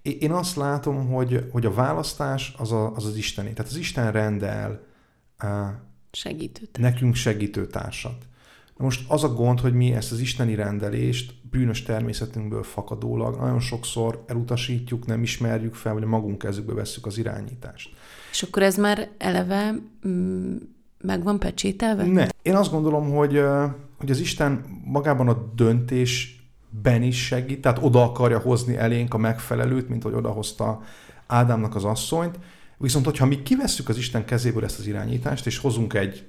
én 0.02 0.32
azt 0.32 0.56
látom, 0.56 1.08
hogy, 1.08 1.46
hogy 1.52 1.66
a 1.66 1.74
választás 1.74 2.54
az, 2.58 2.72
a, 2.72 2.96
az 2.96 3.06
az 3.06 3.16
Isteni. 3.16 3.54
Tehát 3.54 3.72
az 3.72 3.78
Isten 3.78 4.12
rendel 4.12 4.84
uh, 5.44 5.50
Segítőt. 6.12 6.78
nekünk 6.78 7.16
segítőtársat. 7.16 8.26
Na 8.78 8.84
most 8.84 9.06
az 9.08 9.24
a 9.24 9.34
gond, 9.34 9.60
hogy 9.60 9.74
mi 9.74 9.94
ezt 9.94 10.12
az 10.12 10.20
isteni 10.20 10.56
rendelést 10.56 11.34
bűnös 11.50 11.84
természetünkből 11.84 12.64
fakadólag 12.64 13.40
nagyon 13.40 13.60
sokszor 13.60 14.24
elutasítjuk, 14.28 15.06
nem 15.06 15.24
ismerjük 15.24 15.76
fel, 15.76 15.94
vagy 15.94 16.04
a 16.04 16.08
magunk 16.08 16.38
kezükbe 16.38 16.74
vesszük 16.74 17.06
az 17.06 17.18
irányítást. 17.18 17.90
És 18.32 18.44
akkor 18.44 18.64
ez 18.64 18.78
már 18.78 19.10
eleve 19.18 19.76
mm, 20.08 20.58
meg 21.02 21.24
van 21.24 21.40
pecsételve? 21.40 22.06
Ne. 22.06 22.28
Én 22.42 22.56
azt 22.56 22.72
gondolom, 22.72 23.12
hogy, 23.12 23.42
hogy 23.98 24.12
az 24.12 24.20
Isten 24.20 24.66
magában 24.86 25.28
a 25.28 25.52
döntésben 25.56 27.04
is 27.04 27.26
segít, 27.26 27.62
tehát 27.62 27.80
oda 27.82 28.04
akarja 28.04 28.40
hozni 28.40 28.78
elénk 28.78 29.14
a 29.14 29.18
megfelelőt, 29.18 29.90
mint 29.90 30.04
hogy 30.04 30.14
odahozta 30.14 30.82
Ádámnak 31.28 31.76
az 31.76 31.84
asszonyt. 31.84 32.40
Viszont, 32.78 33.06
hogyha 33.06 33.26
mi 33.26 33.42
kivesszük 33.42 33.90
az 33.90 33.98
Isten 33.98 34.26
kezéből 34.26 34.64
ezt 34.64 34.80
az 34.80 34.88
irányítást, 34.88 35.46
és 35.46 35.58
hozunk 35.58 35.94
egy, 35.94 36.26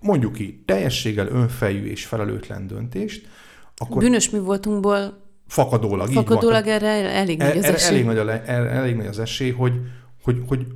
mondjuk 0.00 0.32
ki, 0.32 0.62
teljességgel 0.66 1.28
önfejű 1.28 1.84
és 1.84 2.06
felelőtlen 2.06 2.66
döntést, 2.66 3.28
akkor 3.76 4.02
Bűnös 4.02 4.30
mi 4.30 4.38
voltunkból 4.38 5.22
fakadólag, 5.46 6.08
így 6.08 6.14
van. 6.14 6.24
fakadólag 6.24 6.66
erre 6.66 6.86
elég 6.86 7.38
nagy 7.38 7.56
az 7.56 7.64
Erre 7.64 7.74
esély. 7.74 7.88
elég 7.88 8.04
nagy, 8.04 8.18
a, 8.18 8.30
erre 8.30 8.70
elég 8.70 8.96
nagy 8.96 9.06
az 9.06 9.18
esély, 9.18 9.50
hogy, 9.50 9.72
hogy, 10.22 10.42
hogy, 10.48 10.66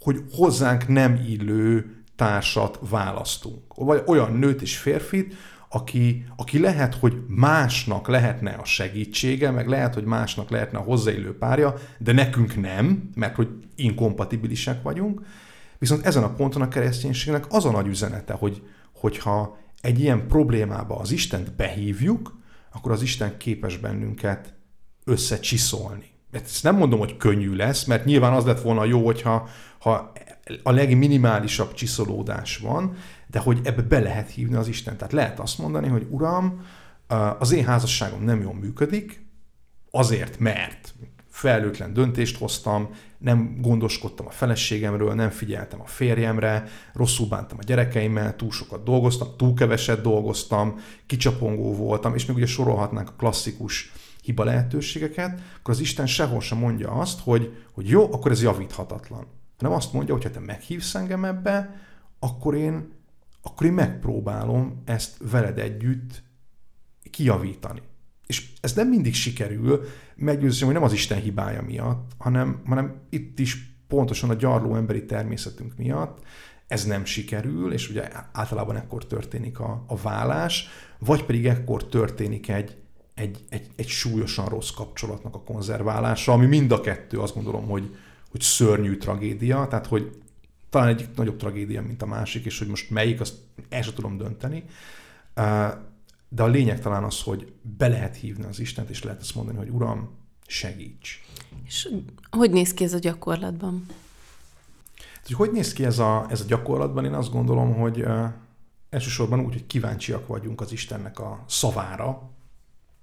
hogy 0.00 0.22
hozzánk 0.30 0.88
nem 0.88 1.24
illő 1.28 2.01
társat 2.16 2.78
választunk. 2.88 3.74
Vagy 3.74 4.02
olyan 4.06 4.32
nőt 4.32 4.62
és 4.62 4.76
férfit, 4.76 5.34
aki, 5.68 6.24
aki 6.36 6.58
lehet, 6.58 6.94
hogy 6.94 7.22
másnak 7.28 8.08
lehetne 8.08 8.50
a 8.50 8.64
segítsége, 8.64 9.50
meg 9.50 9.68
lehet, 9.68 9.94
hogy 9.94 10.04
másnak 10.04 10.50
lehetne 10.50 10.78
a 10.78 10.82
hozzáillő 10.82 11.36
párja, 11.36 11.74
de 11.98 12.12
nekünk 12.12 12.60
nem, 12.60 13.10
mert 13.14 13.34
hogy 13.34 13.48
inkompatibilisek 13.76 14.82
vagyunk. 14.82 15.22
Viszont 15.78 16.06
ezen 16.06 16.22
a 16.22 16.34
ponton 16.34 16.62
a 16.62 16.68
kereszténységnek 16.68 17.44
az 17.48 17.64
a 17.64 17.70
nagy 17.70 17.86
üzenete, 17.86 18.32
hogy, 18.32 18.62
hogyha 18.92 19.58
egy 19.80 20.00
ilyen 20.00 20.26
problémába 20.26 20.98
az 20.98 21.10
Istent 21.10 21.52
behívjuk, 21.52 22.38
akkor 22.72 22.92
az 22.92 23.02
Isten 23.02 23.36
képes 23.36 23.76
bennünket 23.76 24.54
összecsiszolni. 25.04 26.11
Ezt 26.32 26.62
nem 26.62 26.76
mondom, 26.76 26.98
hogy 26.98 27.16
könnyű 27.16 27.54
lesz, 27.54 27.84
mert 27.84 28.04
nyilván 28.04 28.32
az 28.32 28.44
lett 28.44 28.60
volna 28.60 28.84
jó, 28.84 29.04
hogyha 29.04 29.48
ha 29.78 30.12
a 30.62 30.70
legminimálisabb 30.70 31.74
csiszolódás 31.74 32.56
van, 32.56 32.96
de 33.26 33.38
hogy 33.38 33.60
ebbe 33.62 33.82
be 33.82 33.98
lehet 33.98 34.30
hívni 34.30 34.54
az 34.54 34.68
Isten. 34.68 34.96
Tehát 34.96 35.12
lehet 35.12 35.40
azt 35.40 35.58
mondani, 35.58 35.88
hogy 35.88 36.06
Uram, 36.10 36.66
az 37.38 37.52
én 37.52 37.64
házasságom 37.64 38.24
nem 38.24 38.40
jól 38.40 38.54
működik, 38.54 39.26
azért, 39.90 40.38
mert 40.38 40.94
felelőtlen 41.30 41.92
döntést 41.92 42.38
hoztam, 42.38 42.88
nem 43.18 43.58
gondoskodtam 43.60 44.26
a 44.26 44.30
feleségemről, 44.30 45.14
nem 45.14 45.30
figyeltem 45.30 45.80
a 45.80 45.86
férjemre, 45.86 46.64
rosszul 46.92 47.28
bántam 47.28 47.58
a 47.60 47.64
gyerekeimmel, 47.64 48.36
túl 48.36 48.50
sokat 48.50 48.84
dolgoztam, 48.84 49.28
túl 49.36 49.54
keveset 49.54 50.00
dolgoztam, 50.00 50.80
kicsapongó 51.06 51.74
voltam, 51.74 52.14
és 52.14 52.26
még 52.26 52.36
ugye 52.36 52.46
sorolhatnánk 52.46 53.08
a 53.08 53.14
klasszikus 53.16 53.92
hiba 54.22 54.44
lehetőségeket, 54.44 55.40
akkor 55.58 55.74
az 55.74 55.80
Isten 55.80 56.06
sehol 56.06 56.40
sem 56.40 56.58
mondja 56.58 56.90
azt, 56.90 57.20
hogy, 57.20 57.56
hogy 57.72 57.88
jó, 57.88 58.12
akkor 58.12 58.30
ez 58.30 58.42
javíthatatlan. 58.42 59.26
Hanem 59.58 59.76
azt 59.76 59.92
mondja, 59.92 60.14
hogy 60.14 60.22
ha 60.22 60.30
te 60.30 60.40
meghívsz 60.40 60.94
engem 60.94 61.24
ebbe, 61.24 61.80
akkor 62.18 62.54
én, 62.54 62.92
akkor 63.42 63.66
én 63.66 63.72
megpróbálom 63.72 64.82
ezt 64.84 65.16
veled 65.30 65.58
együtt 65.58 66.22
kijavítani. 67.10 67.82
És 68.26 68.52
ez 68.60 68.72
nem 68.72 68.88
mindig 68.88 69.14
sikerül, 69.14 69.84
meggyőződésem, 70.14 70.66
hogy 70.66 70.76
nem 70.76 70.84
az 70.84 70.92
Isten 70.92 71.20
hibája 71.20 71.62
miatt, 71.62 72.12
hanem, 72.18 72.62
hanem 72.66 73.00
itt 73.10 73.38
is 73.38 73.76
pontosan 73.88 74.30
a 74.30 74.34
gyarló 74.34 74.74
emberi 74.74 75.04
természetünk 75.04 75.76
miatt 75.76 76.24
ez 76.72 76.84
nem 76.84 77.04
sikerül, 77.04 77.72
és 77.72 77.90
ugye 77.90 78.08
általában 78.32 78.76
ekkor 78.76 79.06
történik 79.06 79.60
a, 79.60 79.84
a 79.86 79.96
vállás, 79.96 80.68
vagy 80.98 81.24
pedig 81.24 81.46
ekkor 81.46 81.86
történik 81.86 82.48
egy, 82.48 82.76
egy, 83.14 83.44
egy, 83.48 83.66
egy 83.76 83.88
súlyosan 83.88 84.46
rossz 84.46 84.70
kapcsolatnak 84.70 85.34
a 85.34 85.40
konzerválása, 85.40 86.32
ami 86.32 86.46
mind 86.46 86.72
a 86.72 86.80
kettő 86.80 87.20
azt 87.20 87.34
gondolom, 87.34 87.68
hogy, 87.68 87.96
hogy 88.30 88.40
szörnyű 88.40 88.96
tragédia, 88.96 89.66
tehát 89.70 89.86
hogy 89.86 90.22
talán 90.70 90.88
egyik 90.88 91.08
nagyobb 91.16 91.36
tragédia, 91.36 91.82
mint 91.82 92.02
a 92.02 92.06
másik, 92.06 92.44
és 92.44 92.58
hogy 92.58 92.68
most 92.68 92.90
melyik, 92.90 93.20
azt 93.20 93.34
el 93.68 93.82
sem 93.82 93.94
tudom 93.94 94.16
dönteni. 94.16 94.64
De 96.28 96.42
a 96.42 96.46
lényeg 96.46 96.80
talán 96.80 97.04
az, 97.04 97.22
hogy 97.22 97.52
be 97.78 97.88
lehet 97.88 98.16
hívni 98.16 98.44
az 98.44 98.60
Istent, 98.60 98.90
és 98.90 99.02
lehet 99.02 99.20
ezt 99.20 99.34
mondani, 99.34 99.58
hogy 99.58 99.68
Uram, 99.68 100.10
segíts. 100.46 101.20
És 101.64 101.88
hogy 102.30 102.50
néz 102.50 102.74
ki 102.74 102.84
ez 102.84 102.92
a 102.92 102.98
gyakorlatban? 102.98 103.86
Hogy, 105.26 105.34
hogy 105.36 105.52
néz 105.52 105.72
ki 105.72 105.84
ez 105.84 105.98
a, 105.98 106.26
ez 106.30 106.40
a 106.40 106.44
gyakorlatban? 106.44 107.04
Én 107.04 107.14
azt 107.14 107.32
gondolom, 107.32 107.74
hogy 107.74 108.04
elsősorban 108.90 109.40
úgy, 109.40 109.52
hogy 109.52 109.66
kíváncsiak 109.66 110.26
vagyunk 110.26 110.60
az 110.60 110.72
Istennek 110.72 111.18
a 111.18 111.44
szavára, 111.48 112.30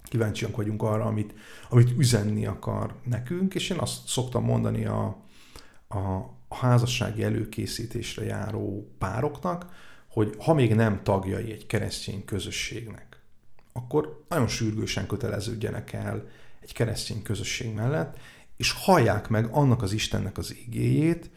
kíváncsiak 0.10 0.56
vagyunk 0.56 0.84
arra, 0.84 1.06
amit, 1.06 1.34
amit 1.70 1.98
üzenni 1.98 2.46
akar 2.46 2.96
nekünk, 3.04 3.56
és 3.56 3.70
én 3.70 3.78
azt 3.78 4.08
szoktam 4.08 4.44
mondani 4.44 4.86
a, 4.86 5.06
a, 5.88 6.30
házassági 6.50 7.24
előkészítésre 7.24 8.26
járó 8.26 8.92
pároknak, 8.98 9.66
hogy 10.08 10.36
ha 10.40 10.54
még 10.54 10.76
nem 10.76 11.04
tagjai 11.04 11.52
egy 11.52 11.66
keresztény 11.66 12.26
közösségnek, 12.26 13.22
akkor 13.74 14.24
nagyon 14.30 14.48
sürgősen 14.48 15.08
köteleződjenek 15.08 15.94
el 15.94 16.28
egy 16.60 16.74
keresztény 16.74 17.22
közösség 17.22 17.74
mellett, 17.74 18.18
és 18.58 18.72
hallják 18.72 19.28
meg 19.28 19.48
annak 19.52 19.82
az 19.82 19.92
Istennek 19.92 20.38
az 20.38 20.56
igéjét, 20.66 21.30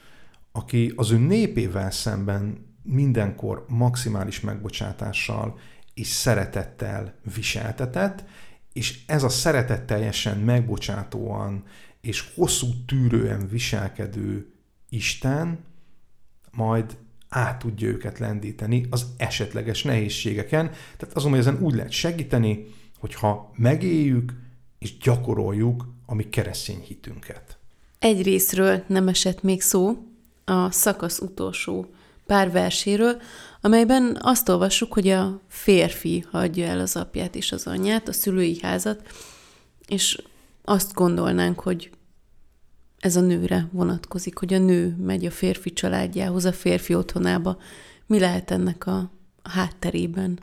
aki 0.52 0.92
az 0.96 1.10
ő 1.10 1.18
népével 1.18 1.90
szemben 1.90 2.66
mindenkor 2.82 3.64
maximális 3.68 4.40
megbocsátással 4.40 5.58
és 5.94 6.06
szeretettel 6.06 7.14
viseltetett, 7.34 8.24
és 8.72 9.00
ez 9.06 9.22
a 9.22 9.28
szeretet 9.28 9.82
teljesen 9.82 10.38
megbocsátóan 10.38 11.64
és 12.00 12.30
hosszú 12.34 12.66
tűrően 12.86 13.48
viselkedő 13.48 14.52
Isten 14.88 15.64
majd 16.50 16.96
át 17.28 17.58
tudja 17.58 17.88
őket 17.88 18.18
lendíteni 18.18 18.86
az 18.90 19.06
esetleges 19.16 19.82
nehézségeken. 19.82 20.70
Tehát 20.96 21.16
azon, 21.16 21.30
hogy 21.30 21.40
ezen 21.40 21.58
úgy 21.60 21.74
lehet 21.74 21.92
segíteni, 21.92 22.66
hogyha 22.98 23.52
megéljük 23.56 24.32
és 24.78 24.98
gyakoroljuk 24.98 25.88
a 26.06 26.14
mi 26.14 26.28
keresztény 26.28 26.80
hitünket. 26.80 27.58
Egy 27.98 28.22
részről 28.22 28.84
nem 28.86 29.08
esett 29.08 29.42
még 29.42 29.62
szó, 29.62 29.96
a 30.44 30.70
szakasz 30.70 31.18
utolsó 31.18 31.94
pár 32.26 32.50
verséről, 32.50 33.20
amelyben 33.64 34.18
azt 34.20 34.48
olvassuk, 34.48 34.92
hogy 34.92 35.08
a 35.08 35.40
férfi 35.48 36.24
hagyja 36.30 36.66
el 36.66 36.80
az 36.80 36.96
apját 36.96 37.34
és 37.34 37.52
az 37.52 37.66
anyját, 37.66 38.08
a 38.08 38.12
szülői 38.12 38.58
házat, 38.62 39.08
és 39.86 40.22
azt 40.64 40.92
gondolnánk, 40.92 41.60
hogy 41.60 41.90
ez 42.98 43.16
a 43.16 43.20
nőre 43.20 43.68
vonatkozik, 43.72 44.38
hogy 44.38 44.54
a 44.54 44.58
nő 44.58 44.96
megy 44.98 45.26
a 45.26 45.30
férfi 45.30 45.72
családjához, 45.72 46.44
a 46.44 46.52
férfi 46.52 46.94
otthonába. 46.94 47.58
Mi 48.06 48.18
lehet 48.18 48.50
ennek 48.50 48.86
a, 48.86 49.10
hátterében? 49.42 50.38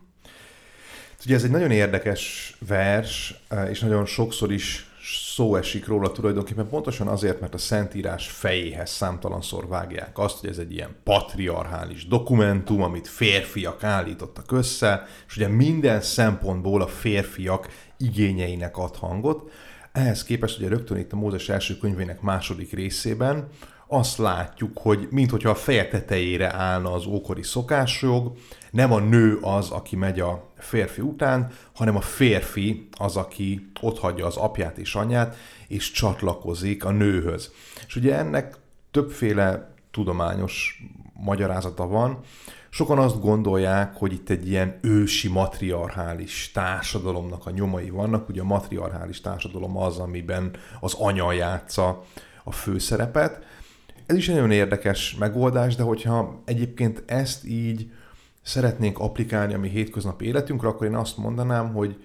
Ugye 1.26 1.36
ez 1.36 1.44
egy 1.44 1.52
nagyon 1.52 1.72
érdekes 1.72 2.56
vers, 2.68 3.34
és 3.70 3.80
nagyon 3.80 4.06
sokszor 4.06 4.52
is 4.52 4.89
szó 5.12 5.56
esik 5.56 5.88
róla 5.88 6.12
tulajdonképpen 6.12 6.68
pontosan 6.68 7.08
azért, 7.08 7.40
mert 7.40 7.54
a 7.54 7.58
Szentírás 7.58 8.30
fejéhez 8.30 8.90
számtalanszor 8.90 9.68
vágják 9.68 10.18
azt, 10.18 10.40
hogy 10.40 10.50
ez 10.50 10.58
egy 10.58 10.72
ilyen 10.72 10.96
patriarchális 11.04 12.08
dokumentum, 12.08 12.82
amit 12.82 13.08
férfiak 13.08 13.84
állítottak 13.84 14.52
össze, 14.52 15.06
és 15.28 15.36
ugye 15.36 15.48
minden 15.48 16.02
szempontból 16.02 16.82
a 16.82 16.88
férfiak 16.88 17.68
igényeinek 17.98 18.78
ad 18.78 18.96
hangot. 18.96 19.52
Ehhez 19.92 20.24
képest 20.24 20.60
ugye 20.60 20.68
rögtön 20.68 20.98
itt 20.98 21.12
a 21.12 21.16
Mózes 21.16 21.50
első 21.50 21.78
könyvének 21.78 22.22
második 22.22 22.74
részében 22.74 23.48
azt 23.88 24.18
látjuk, 24.18 24.78
hogy 24.78 25.08
minthogyha 25.12 25.50
a 25.50 25.56
feje 25.56 25.88
tetejére 25.88 26.54
állna 26.54 26.94
az 26.94 27.06
ókori 27.06 27.44
szokásjog, 27.44 28.32
nem 28.72 28.94
a 28.94 29.00
nő 29.00 29.38
az, 29.42 29.70
aki 29.70 29.96
megy 29.96 30.20
a 30.20 30.44
férfi 30.58 31.02
után, 31.02 31.52
hanem 31.74 31.96
a 31.96 32.02
férfi 32.02 32.88
az, 32.98 33.16
aki 33.16 33.70
otthagyja 33.82 34.26
az 34.26 34.38
apját 34.38 34.78
és 34.78 34.96
anyját, 34.96 35.36
és 35.68 35.92
csatlakozik 35.92 36.86
a 36.86 36.92
nőhöz. 36.92 37.52
És 37.88 37.96
ugye 37.96 38.18
ennek 38.18 38.56
többféle 38.92 39.74
tudományos 39.92 40.84
magyarázata 41.14 41.88
van. 41.88 42.20
Sokan 42.70 42.98
azt 42.98 43.22
gondolják, 43.22 43.96
hogy 43.96 44.14
itt 44.14 44.30
egy 44.30 44.50
ilyen 44.50 44.78
ősi 44.82 45.28
matriarchális 45.28 46.52
társadalomnak 46.54 47.46
a 47.46 47.50
nyomai 47.52 47.90
vannak. 47.90 48.30
Ugye 48.30 48.42
a 48.42 48.46
matriarchális 48.46 49.22
társadalom 49.22 49.78
az, 49.78 49.98
amiben 49.98 50.52
az 50.80 50.94
anya 50.94 51.32
játsza 51.32 52.06
a 52.44 52.52
főszerepet. 52.52 53.46
Ez 54.06 54.16
is 54.16 54.30
egy 54.30 54.36
nagyon 54.36 54.52
érdekes 54.52 55.16
megoldás, 55.20 55.76
de 55.76 55.84
hogyha 55.84 56.42
egyébként 56.46 57.04
ezt 57.06 57.46
így 57.46 57.92
szeretnénk 58.50 59.00
applikálni 59.00 59.54
a 59.54 59.60
mi 59.60 59.70
hétköznapi 59.70 60.26
életünkre, 60.26 60.68
akkor 60.68 60.88
én 60.88 60.96
azt 60.96 61.18
mondanám, 61.18 61.74
hogy 61.74 61.98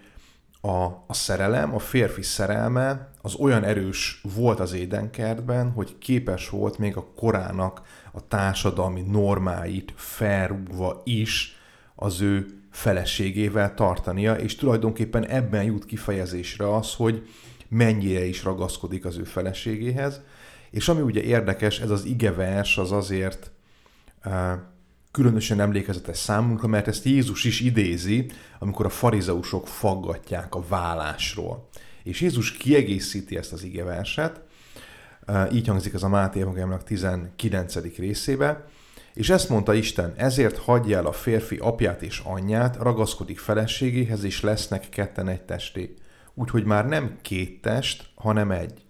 a, 0.61 0.85
a 1.07 1.13
szerelem, 1.13 1.75
a 1.75 1.79
férfi 1.79 2.23
szerelme 2.23 3.09
az 3.23 3.35
olyan 3.35 3.65
erős 3.65 4.21
volt 4.37 4.61
az 4.61 4.73
édenkertben, 4.73 5.71
hogy 5.71 5.99
képes 5.99 6.49
volt 6.49 6.79
még 6.79 6.97
a 6.97 7.07
korának 7.17 7.83
a 8.13 8.29
társadalmi 8.29 9.01
normáit 9.01 9.93
felrúgva 9.97 11.01
is 11.05 11.57
az 11.95 12.21
ő 12.21 12.47
feleségével 12.71 13.75
tartania, 13.75 14.35
és 14.35 14.57
tulajdonképpen 14.57 15.27
ebben 15.27 15.63
jut 15.63 15.85
kifejezésre 15.85 16.75
az, 16.75 16.95
hogy 16.95 17.29
mennyire 17.69 18.25
is 18.25 18.45
ragaszkodik 18.45 19.05
az 19.05 19.17
ő 19.19 19.25
feleségéhez. 19.25 20.21
És 20.71 20.89
ami 20.89 21.01
ugye 21.01 21.23
érdekes, 21.23 21.81
ez 21.81 21.91
az 21.91 22.05
igevers 22.05 22.79
az 22.79 22.93
azért 22.93 23.51
uh, 24.25 24.53
különösen 25.15 25.61
emlékezetes 25.61 26.19
számunkra, 26.19 26.69
mert 26.69 26.89
ezt 26.89 27.05
Jézus 27.05 27.45
is 27.45 27.61
idézi, 27.61 28.31
amikor 28.59 28.87
a 28.87 28.89
farizeusok 28.89 29.69
faggatják 29.69 30.55
a 30.55 30.65
vállásról. 30.69 31.69
És 32.03 32.21
Jézus 32.21 32.53
kiegészíti 32.53 33.37
ezt 33.37 33.53
az 33.53 33.63
igeverset, 33.63 34.41
így 35.53 35.67
hangzik 35.67 35.95
ez 35.95 36.03
a 36.03 36.09
Máté 36.09 36.41
Evangéliumnak 36.41 36.85
19. 36.85 37.97
részébe, 37.97 38.65
és 39.13 39.31
ezt 39.31 39.49
mondta 39.49 39.75
Isten, 39.75 40.13
ezért 40.17 40.59
hagyja 40.59 40.99
el 40.99 41.07
a 41.07 41.13
férfi 41.13 41.57
apját 41.57 42.03
és 42.03 42.23
anyját, 42.25 42.77
ragaszkodik 42.77 43.39
feleségéhez, 43.39 44.25
és 44.25 44.41
lesznek 44.41 44.89
ketten 44.89 45.29
egy 45.29 45.43
testé. 45.43 45.95
Úgyhogy 46.35 46.65
már 46.65 46.87
nem 46.87 47.19
két 47.23 47.61
test, 47.61 48.11
hanem 48.15 48.51
egy. 48.51 48.85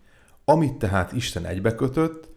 Amit 0.45 0.75
tehát 0.75 1.13
Isten 1.13 1.47
egybekötött, 1.47 2.29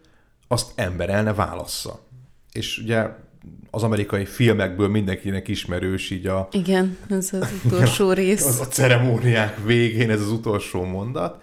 azt 0.48 0.72
ember 0.74 1.10
el 1.10 1.22
ne 1.22 1.34
válassza. 1.34 2.06
És 2.52 2.78
ugye 2.78 3.26
az 3.70 3.82
amerikai 3.82 4.24
filmekből 4.24 4.88
mindenkinek 4.88 5.48
ismerős 5.48 6.10
így 6.10 6.26
a... 6.26 6.48
Igen, 6.52 6.96
ez 7.10 7.32
az 7.32 7.52
utolsó 7.64 8.12
rész. 8.12 8.46
Az 8.48 8.60
a 8.60 8.66
ceremóniák 8.66 9.64
végén 9.64 10.10
ez 10.10 10.20
az 10.20 10.30
utolsó 10.30 10.84
mondat. 10.84 11.42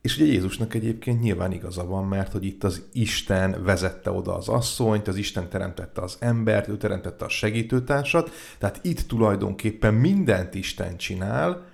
És 0.00 0.16
ugye 0.16 0.32
Jézusnak 0.32 0.74
egyébként 0.74 1.20
nyilván 1.20 1.52
igaza 1.52 1.86
van, 1.86 2.04
mert 2.04 2.32
hogy 2.32 2.44
itt 2.44 2.64
az 2.64 2.82
Isten 2.92 3.62
vezette 3.64 4.10
oda 4.10 4.36
az 4.36 4.48
asszonyt, 4.48 5.08
az 5.08 5.16
Isten 5.16 5.48
teremtette 5.48 6.00
az 6.00 6.16
embert, 6.20 6.68
ő 6.68 6.76
teremtette 6.76 7.24
a 7.24 7.28
segítőtársat, 7.28 8.30
tehát 8.58 8.80
itt 8.82 9.00
tulajdonképpen 9.00 9.94
mindent 9.94 10.54
Isten 10.54 10.96
csinál, 10.96 11.66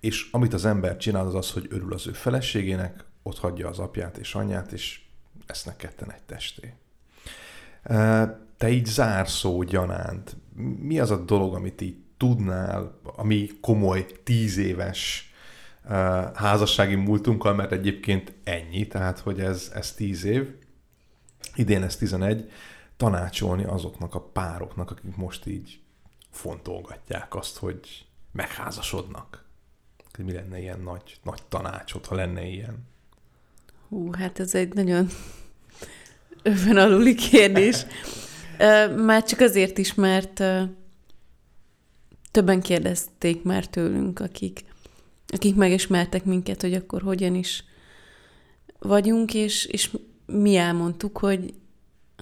és 0.00 0.28
amit 0.30 0.54
az 0.54 0.64
ember 0.64 0.96
csinál, 0.96 1.26
az 1.26 1.34
az, 1.34 1.50
hogy 1.50 1.66
örül 1.70 1.92
az 1.92 2.06
ő 2.06 2.12
feleségének, 2.12 3.04
ott 3.22 3.38
hagyja 3.38 3.68
az 3.68 3.78
apját 3.78 4.16
és 4.16 4.34
anyját, 4.34 4.72
és 4.72 5.00
lesznek 5.46 5.76
ketten 5.76 6.12
egy 6.12 6.22
testé 6.26 6.74
te 8.64 8.70
így 8.70 8.86
zárszó 8.86 9.62
gyanánt, 9.62 10.36
mi 10.78 10.98
az 10.98 11.10
a 11.10 11.24
dolog, 11.24 11.54
amit 11.54 11.80
így 11.80 11.96
tudnál, 12.16 13.00
ami 13.16 13.50
komoly 13.60 14.06
tíz 14.22 14.56
éves 14.56 15.32
házassági 16.34 16.94
múltunkkal, 16.94 17.54
mert 17.54 17.72
egyébként 17.72 18.32
ennyi, 18.44 18.86
tehát 18.86 19.18
hogy 19.18 19.40
ez, 19.40 19.70
ez 19.74 19.92
tíz 19.92 20.24
év, 20.24 20.54
idén 21.54 21.82
ez 21.82 21.96
11, 21.96 22.50
tanácsolni 22.96 23.64
azoknak 23.64 24.14
a 24.14 24.20
pároknak, 24.20 24.90
akik 24.90 25.16
most 25.16 25.46
így 25.46 25.80
fontolgatják 26.30 27.34
azt, 27.34 27.56
hogy 27.56 28.06
megházasodnak. 28.32 29.44
Mi 30.18 30.32
lenne 30.32 30.60
ilyen 30.60 30.80
nagy, 30.80 31.16
nagy 31.22 31.42
tanácsot, 31.48 32.06
ha 32.06 32.14
lenne 32.14 32.46
ilyen? 32.46 32.86
Hú, 33.88 34.12
hát 34.12 34.40
ez 34.40 34.54
egy 34.54 34.74
nagyon 34.74 35.08
övön 36.42 36.76
aluli 36.76 37.14
kérdés. 37.14 37.86
Már 38.96 39.24
csak 39.24 39.40
azért 39.40 39.78
is, 39.78 39.94
mert 39.94 40.42
többen 42.30 42.60
kérdezték 42.60 43.42
már 43.42 43.66
tőlünk, 43.66 44.18
akik, 44.18 44.64
akik 45.26 45.54
megismertek 45.54 46.24
minket, 46.24 46.60
hogy 46.60 46.74
akkor 46.74 47.02
hogyan 47.02 47.34
is 47.34 47.64
vagyunk, 48.78 49.34
és, 49.34 49.64
és 49.64 49.90
mi 50.26 50.56
elmondtuk, 50.56 51.18
hogy, 51.18 51.54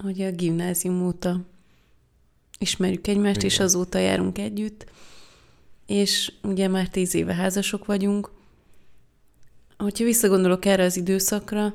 hogy 0.01 0.21
a 0.21 0.31
gimnázium 0.31 1.05
óta 1.05 1.41
ismerjük 2.59 3.07
egymást, 3.07 3.37
Igen. 3.37 3.49
és 3.49 3.59
azóta 3.59 3.97
járunk 3.97 4.37
együtt, 4.37 4.85
és 5.85 6.33
ugye 6.43 6.67
már 6.67 6.89
tíz 6.89 7.13
éve 7.15 7.33
házasok 7.33 7.85
vagyunk. 7.85 8.31
Hogyha 9.77 10.03
visszagondolok 10.03 10.65
erre 10.65 10.83
az 10.83 10.97
időszakra, 10.97 11.73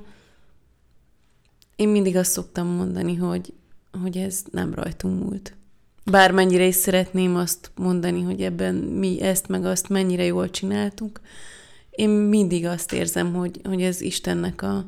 én 1.76 1.88
mindig 1.88 2.16
azt 2.16 2.30
szoktam 2.30 2.66
mondani, 2.66 3.14
hogy, 3.14 3.52
hogy 4.00 4.16
ez 4.16 4.42
nem 4.50 4.74
rajtunk 4.74 5.24
múlt. 5.24 5.56
Bármennyire 6.04 6.66
is 6.66 6.74
szeretném 6.74 7.36
azt 7.36 7.70
mondani, 7.74 8.22
hogy 8.22 8.42
ebben 8.42 8.74
mi 8.74 9.20
ezt 9.20 9.48
meg 9.48 9.64
azt 9.64 9.88
mennyire 9.88 10.24
jól 10.24 10.50
csináltuk, 10.50 11.20
én 11.98 12.08
mindig 12.08 12.66
azt 12.66 12.92
érzem, 12.92 13.34
hogy, 13.34 13.60
hogy 13.64 13.82
ez 13.82 14.00
Istennek 14.00 14.62
a 14.62 14.86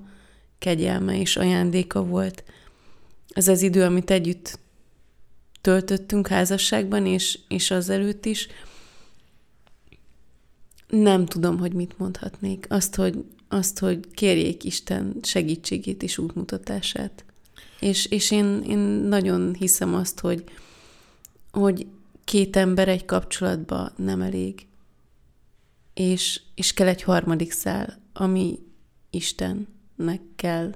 kegyelme 0.59 1.21
és 1.21 1.37
ajándéka 1.37 2.05
volt. 2.05 2.45
Ez 3.29 3.49
az 3.49 3.63
idő, 3.63 3.83
amit 3.83 4.11
együtt 4.11 4.59
töltöttünk 5.61 6.27
házasságban, 6.27 7.07
és, 7.07 7.39
és 7.49 7.71
az 7.71 7.89
előtt 7.89 8.27
is, 8.27 8.49
nem 10.89 11.27
tudom, 11.27 11.59
hogy 11.59 11.73
mit 11.73 11.99
mondhatnék. 11.99 12.67
Azt, 12.69 12.95
hogy, 12.95 13.25
azt, 13.49 13.79
hogy 13.79 14.11
kérjék 14.15 14.65
Isten 14.65 15.17
segítségét 15.23 16.03
és 16.03 16.19
útmutatását. 16.19 17.25
És, 17.81 18.07
és 18.07 18.31
én, 18.31 18.63
én 18.63 18.79
nagyon 18.79 19.55
hiszem 19.55 19.95
azt, 19.95 20.21
hogy, 20.21 20.45
hogy 21.53 21.87
két 22.25 22.57
ember 22.57 22.89
egy 22.89 23.05
kapcsolatban 23.05 23.93
nem 23.97 24.23
elég. 24.23 24.67
És, 25.95 26.41
és 26.55 26.75
kell 26.75 26.87
egy 26.87 27.03
harmadik 27.03 27.53
szál, 27.53 27.99
ami 28.13 28.59
Istennek 29.11 30.21
kell 30.37 30.75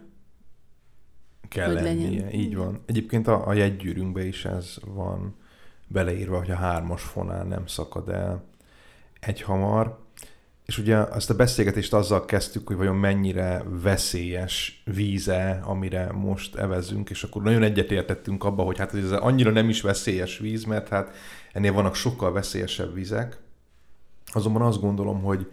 kell 1.55 1.73
hogy 1.73 1.83
lennie. 1.83 2.11
Legyen. 2.11 2.31
Így 2.31 2.57
van. 2.57 2.83
Egyébként 2.87 3.27
a, 3.27 3.47
a 3.47 3.53
jegygyűrűnkbe 3.53 4.25
is 4.25 4.45
ez 4.45 4.77
van 4.87 5.35
beleírva, 5.87 6.39
hogy 6.39 6.51
a 6.51 6.57
hármas 6.57 7.03
fonál 7.03 7.45
nem 7.45 7.67
szakad 7.67 8.09
el 8.09 8.45
egy 9.21 9.41
hamar. 9.41 10.04
És 10.67 10.79
ugye 10.79 11.07
ezt 11.09 11.31
a 11.31 11.35
beszélgetést 11.35 11.93
azzal 11.93 12.25
kezdtük, 12.25 12.67
hogy 12.67 12.77
vajon 12.77 12.97
mennyire 12.97 13.63
veszélyes 13.67 14.83
víze, 14.85 15.61
amire 15.65 16.13
most 16.13 16.55
evezünk, 16.55 17.11
és 17.11 17.23
akkor 17.23 17.43
nagyon 17.43 17.63
egyetértettünk 17.63 18.45
abba, 18.45 18.63
hogy 18.63 18.79
hát 18.79 18.95
ez 18.95 19.11
annyira 19.11 19.51
nem 19.51 19.69
is 19.69 19.81
veszélyes 19.81 20.39
víz, 20.39 20.65
mert 20.65 20.89
hát 20.89 21.15
ennél 21.53 21.73
vannak 21.73 21.95
sokkal 21.95 22.33
veszélyesebb 22.33 22.95
vizek. 22.95 23.39
Azonban 24.33 24.63
azt 24.63 24.81
gondolom, 24.81 25.23
hogy 25.23 25.47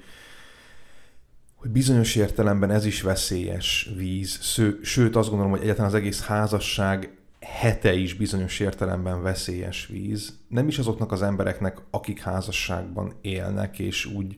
hogy 1.56 1.70
bizonyos 1.70 2.16
értelemben 2.16 2.72
ez 2.72 2.86
is 2.86 3.02
veszélyes 3.02 3.90
víz, 3.96 4.60
sőt 4.82 5.16
azt 5.16 5.30
gondolom, 5.30 5.52
hogy 5.52 5.62
egyáltalán 5.62 5.90
az 5.90 5.96
egész 5.96 6.22
házasság 6.22 7.18
hete 7.40 7.94
is 7.94 8.14
bizonyos 8.14 8.60
értelemben 8.60 9.22
veszélyes 9.22 9.88
víz. 9.88 10.40
Nem 10.48 10.68
is 10.68 10.80
azoknak 10.80 11.12
az 11.12 11.22
embereknek, 11.22 11.78
akik 11.90 12.20
házasságban 12.22 13.14
élnek, 13.22 13.80
és 13.80 14.06
úgy, 14.06 14.38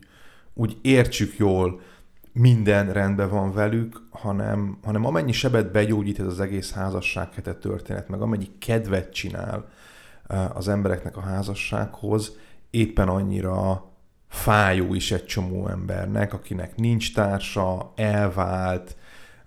úgy 0.54 0.78
értsük 0.82 1.38
jól, 1.38 1.82
minden 2.34 2.94
rendben 2.94 3.30
van 3.30 3.54
velük, 3.54 4.02
hanem, 4.10 4.78
hanem 4.84 5.06
amennyi 5.06 5.32
sebet 5.32 5.72
begyógyít 5.72 6.20
ez 6.20 6.26
az 6.26 6.39
egész 6.39 6.72
házasság 6.72 7.34
hete 7.34 7.54
történet, 7.54 8.08
meg 8.08 8.22
amennyi 8.22 8.50
kedvet 8.60 9.13
csinál 9.13 9.70
az 10.54 10.68
embereknek 10.68 11.18
a 11.18 11.22
házassághoz, 11.22 12.32
éppen 12.70 13.08
annyira 13.08 13.92
fájó 14.30 14.94
is 14.94 15.12
egy 15.12 15.26
csomó 15.26 15.68
embernek, 15.68 16.34
akinek 16.34 16.76
nincs 16.76 17.13
társa, 17.13 17.94
elvált, 17.96 18.96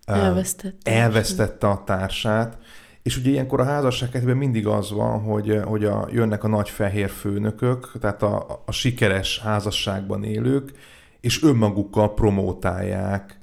elvesztette, 0.05 0.91
elvesztette 0.91 1.69
a 1.69 1.85
társát, 1.85 2.59
és 3.03 3.17
ugye 3.17 3.31
ilyenkor 3.31 3.61
a 3.61 3.65
házasságban 3.65 4.37
mindig 4.37 4.67
az 4.67 4.91
van, 4.91 5.21
hogy, 5.21 5.61
hogy 5.65 5.85
a, 5.85 6.09
jönnek 6.11 6.45
a 6.45 6.49
nagy 6.49 6.71
fehér 6.71 7.11
főnökök, 7.11 7.93
tehát 8.01 8.23
a, 8.23 8.63
a 8.67 8.73
sikeres 8.73 9.39
házasságban 9.39 10.25
élők, 10.25 10.73
és 11.21 11.43
önmagukkal 11.43 12.15
promótálják 12.15 13.39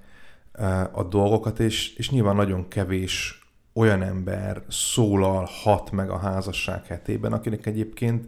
a 0.92 1.04
dolgokat, 1.04 1.60
és, 1.60 1.96
és 1.96 2.10
nyilván 2.10 2.36
nagyon 2.36 2.68
kevés 2.68 3.44
olyan 3.74 4.02
ember 4.02 4.64
szólalhat 4.70 5.92
meg 5.92 6.10
a 6.10 6.18
házasság 6.18 6.86
hetében, 6.86 7.34
akinek 7.34 7.66
egyébként 7.66 8.28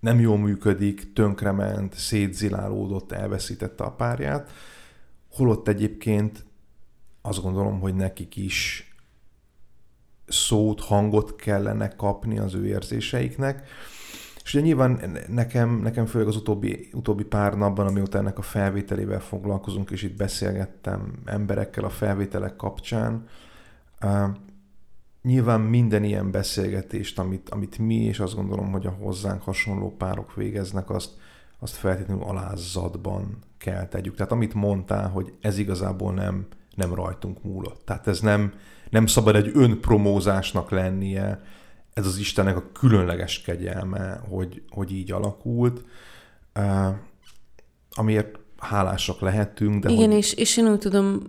nem 0.00 0.20
jól 0.20 0.38
működik, 0.38 1.12
tönkrement, 1.12 1.94
szétzilálódott, 1.94 3.12
elveszítette 3.12 3.84
a 3.84 3.92
párját, 3.92 4.50
holott 5.30 5.68
egyébként 5.68 6.44
azt 7.22 7.42
gondolom, 7.42 7.80
hogy 7.80 7.94
nekik 7.94 8.36
is 8.36 8.88
szót, 10.26 10.80
hangot 10.80 11.36
kellene 11.36 11.88
kapni 11.88 12.38
az 12.38 12.54
ő 12.54 12.66
érzéseiknek. 12.66 13.68
És 14.44 14.54
ugye 14.54 14.62
nyilván 14.62 15.00
nekem, 15.28 15.80
nekem 15.80 16.06
főleg 16.06 16.28
az 16.28 16.36
utóbbi, 16.36 16.88
utóbbi 16.92 17.24
pár 17.24 17.54
napban, 17.56 17.86
amióta 17.86 18.18
ennek 18.18 18.38
a 18.38 18.42
felvételével 18.42 19.20
foglalkozunk, 19.20 19.90
és 19.90 20.02
itt 20.02 20.16
beszélgettem 20.16 21.12
emberekkel 21.24 21.84
a 21.84 21.90
felvételek 21.90 22.56
kapcsán, 22.56 23.26
Nyilván 25.22 25.60
minden 25.60 26.04
ilyen 26.04 26.30
beszélgetést, 26.30 27.18
amit, 27.18 27.48
amit 27.48 27.78
mi, 27.78 27.94
és 27.94 28.20
azt 28.20 28.34
gondolom, 28.34 28.70
hogy 28.70 28.86
a 28.86 28.96
hozzánk 29.00 29.42
hasonló 29.42 29.96
párok 29.96 30.34
végeznek, 30.34 30.90
azt, 30.90 31.10
azt 31.58 31.74
feltétlenül 31.74 32.22
alázatban 32.22 33.38
kell 33.58 33.86
tegyük. 33.86 34.14
Tehát 34.14 34.32
amit 34.32 34.54
mondtál, 34.54 35.08
hogy 35.08 35.32
ez 35.40 35.58
igazából 35.58 36.12
nem, 36.12 36.46
nem 36.74 36.94
rajtunk 36.94 37.42
múlott. 37.42 37.82
Tehát 37.84 38.06
ez 38.06 38.20
nem, 38.20 38.52
nem 38.90 39.06
szabad 39.06 39.36
egy 39.36 39.50
önpromózásnak 39.54 40.70
lennie, 40.70 41.42
ez 41.94 42.06
az 42.06 42.16
Istennek 42.16 42.56
a 42.56 42.70
különleges 42.72 43.40
kegyelme, 43.40 44.22
hogy, 44.28 44.62
hogy 44.68 44.92
így 44.92 45.12
alakult, 45.12 45.84
amiért 47.90 48.38
hálásak 48.56 49.20
lehetünk. 49.20 49.84
De 49.84 49.90
Igen, 49.90 50.08
hogy... 50.08 50.18
és, 50.18 50.32
és 50.32 50.56
én 50.56 50.68
úgy 50.68 50.78
tudom 50.78 51.22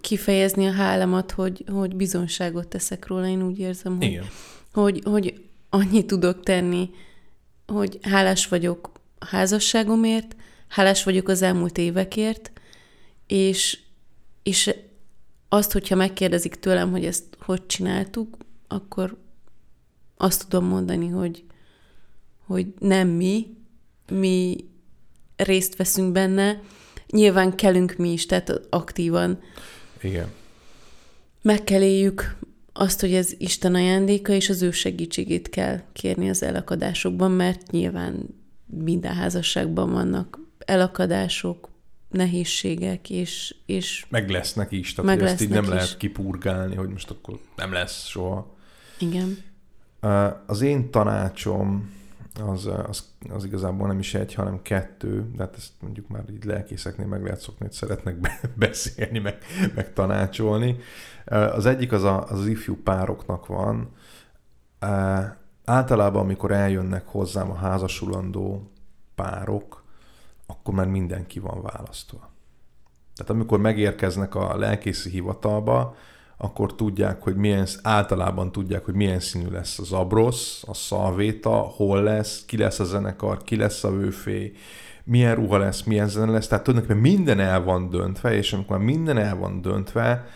kifejezni 0.00 0.66
a 0.66 0.72
hálamat, 0.72 1.30
hogy, 1.30 1.64
hogy 1.72 1.96
bizonságot 1.96 2.68
teszek 2.68 3.06
róla. 3.06 3.26
Én 3.26 3.42
úgy 3.42 3.58
érzem, 3.58 3.96
hogy, 3.96 4.06
Igen. 4.06 4.24
hogy, 4.72 5.02
hogy 5.04 5.44
annyit 5.70 6.06
tudok 6.06 6.42
tenni, 6.42 6.90
hogy 7.66 7.98
hálás 8.02 8.46
vagyok 8.46 8.92
a 9.18 9.26
házasságomért, 9.26 10.36
hálás 10.68 11.04
vagyok 11.04 11.28
az 11.28 11.42
elmúlt 11.42 11.78
évekért, 11.78 12.52
és, 13.26 13.78
és 14.42 14.74
azt, 15.48 15.72
hogyha 15.72 15.94
megkérdezik 15.94 16.54
tőlem, 16.54 16.90
hogy 16.90 17.04
ezt 17.04 17.24
hogy 17.40 17.66
csináltuk, 17.66 18.36
akkor 18.68 19.16
azt 20.18 20.48
tudom 20.48 20.68
mondani, 20.68 21.08
hogy, 21.08 21.44
hogy 22.46 22.66
nem 22.78 23.08
mi, 23.08 23.46
mi 24.10 24.56
részt 25.36 25.76
veszünk 25.76 26.12
benne, 26.12 26.60
nyilván 27.10 27.56
kellünk 27.56 27.96
mi 27.96 28.12
is, 28.12 28.26
tehát 28.26 28.60
aktívan 28.70 29.40
igen. 30.02 30.28
Meg 31.42 31.64
kell 31.64 31.82
éljük 31.82 32.36
azt, 32.72 33.00
hogy 33.00 33.14
ez 33.14 33.34
Isten 33.38 33.74
ajándéka, 33.74 34.32
és 34.32 34.48
az 34.48 34.62
ő 34.62 34.70
segítségét 34.70 35.48
kell 35.48 35.80
kérni 35.92 36.28
az 36.28 36.42
elakadásokban, 36.42 37.30
mert 37.30 37.70
nyilván 37.70 38.26
minden 38.66 39.14
házasságban 39.14 39.92
vannak 39.92 40.38
elakadások, 40.58 41.68
nehézségek, 42.10 43.10
és... 43.10 43.54
és 43.66 44.06
meg 44.08 44.30
lesznek 44.30 44.72
is, 44.72 44.94
tehát 44.94 45.16
meg 45.16 45.28
ezt 45.28 45.40
így 45.40 45.48
nem 45.48 45.62
is. 45.62 45.68
lehet 45.68 45.96
kipurgálni, 45.96 46.74
hogy 46.74 46.88
most 46.88 47.10
akkor 47.10 47.40
nem 47.56 47.72
lesz 47.72 48.06
soha. 48.06 48.56
Igen. 48.98 49.38
Az 50.46 50.60
én 50.60 50.90
tanácsom 50.90 51.96
az, 52.46 52.66
az, 52.88 53.04
az 53.28 53.44
igazából 53.44 53.86
nem 53.86 53.98
is 53.98 54.14
egy, 54.14 54.34
hanem 54.34 54.62
kettő, 54.62 55.30
de 55.36 55.42
hát 55.42 55.56
ezt 55.56 55.72
mondjuk 55.80 56.08
már 56.08 56.24
így 56.30 56.44
lelkészeknél 56.44 57.06
meg 57.06 57.22
lehet 57.22 57.40
szokni, 57.40 57.64
hogy 57.64 57.74
szeretnek 57.74 58.16
be, 58.16 58.40
beszélni, 58.66 59.18
meg, 59.18 59.38
meg 59.74 59.92
tanácsolni. 59.92 60.76
Az 61.26 61.66
egyik 61.66 61.92
az, 61.92 62.02
a, 62.02 62.22
az, 62.22 62.38
az 62.38 62.46
ifjú 62.46 62.76
pároknak 62.82 63.46
van. 63.46 63.90
Általában, 65.64 66.22
amikor 66.22 66.50
eljönnek 66.50 67.06
hozzám 67.06 67.50
a 67.50 67.54
házasulandó 67.54 68.70
párok, 69.14 69.82
akkor 70.46 70.74
már 70.74 70.86
mindenki 70.86 71.38
van 71.38 71.62
választva. 71.62 72.30
Tehát 73.14 73.32
amikor 73.32 73.58
megérkeznek 73.58 74.34
a 74.34 74.56
lelkészi 74.56 75.10
hivatalba, 75.10 75.96
akkor 76.38 76.74
tudják, 76.74 77.22
hogy 77.22 77.36
milyen, 77.36 77.66
általában 77.82 78.52
tudják, 78.52 78.84
hogy 78.84 78.94
milyen 78.94 79.20
színű 79.20 79.50
lesz 79.50 79.78
az 79.78 79.92
abrosz, 79.92 80.62
a 80.66 80.74
szalvéta, 80.74 81.50
hol 81.50 82.02
lesz, 82.02 82.44
ki 82.44 82.56
lesz 82.56 82.80
a 82.80 82.84
zenekar, 82.84 83.42
ki 83.42 83.56
lesz 83.56 83.84
a 83.84 83.90
vőfé, 83.90 84.52
milyen 85.04 85.34
ruha 85.34 85.58
lesz, 85.58 85.82
milyen 85.82 86.08
zene 86.08 86.32
lesz, 86.32 86.46
tehát 86.46 86.64
tulajdonképpen 86.64 87.02
minden 87.02 87.40
el 87.40 87.62
van 87.62 87.90
döntve, 87.90 88.34
és 88.34 88.52
amikor 88.52 88.76
már 88.76 88.86
minden 88.86 89.18
el 89.18 89.36
van 89.36 89.60
döntve, 89.60 90.26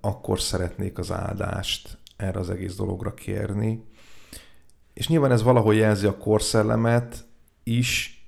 akkor 0.00 0.40
szeretnék 0.40 0.98
az 0.98 1.12
áldást 1.12 1.98
erre 2.16 2.38
az 2.38 2.50
egész 2.50 2.74
dologra 2.74 3.14
kérni. 3.14 3.84
És 4.94 5.08
nyilván 5.08 5.30
ez 5.30 5.42
valahol 5.42 5.74
jelzi 5.74 6.06
a 6.06 6.16
korszellemet 6.16 7.24
is, 7.62 8.21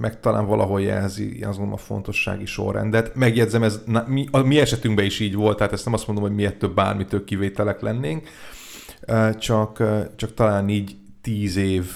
meg 0.00 0.20
talán 0.20 0.46
valahol 0.46 0.80
jelzi 0.80 1.44
mondom, 1.44 1.72
a 1.72 1.76
fontossági 1.76 2.46
sorrendet. 2.46 3.14
Megjegyzem, 3.14 3.62
ez 3.62 3.82
na, 3.86 4.04
mi, 4.06 4.28
a 4.30 4.38
mi 4.38 4.58
esetünkben 4.58 5.04
is 5.04 5.20
így 5.20 5.34
volt, 5.34 5.56
tehát 5.56 5.72
ezt 5.72 5.84
nem 5.84 5.94
azt 5.94 6.06
mondom, 6.06 6.24
hogy 6.24 6.34
mi 6.34 6.44
ettől 6.44 6.74
bármitől 6.74 7.24
kivételek 7.24 7.80
lennénk, 7.80 8.28
csak, 9.38 9.82
csak 10.16 10.34
talán 10.34 10.68
így 10.68 10.96
tíz 11.20 11.56
év 11.56 11.90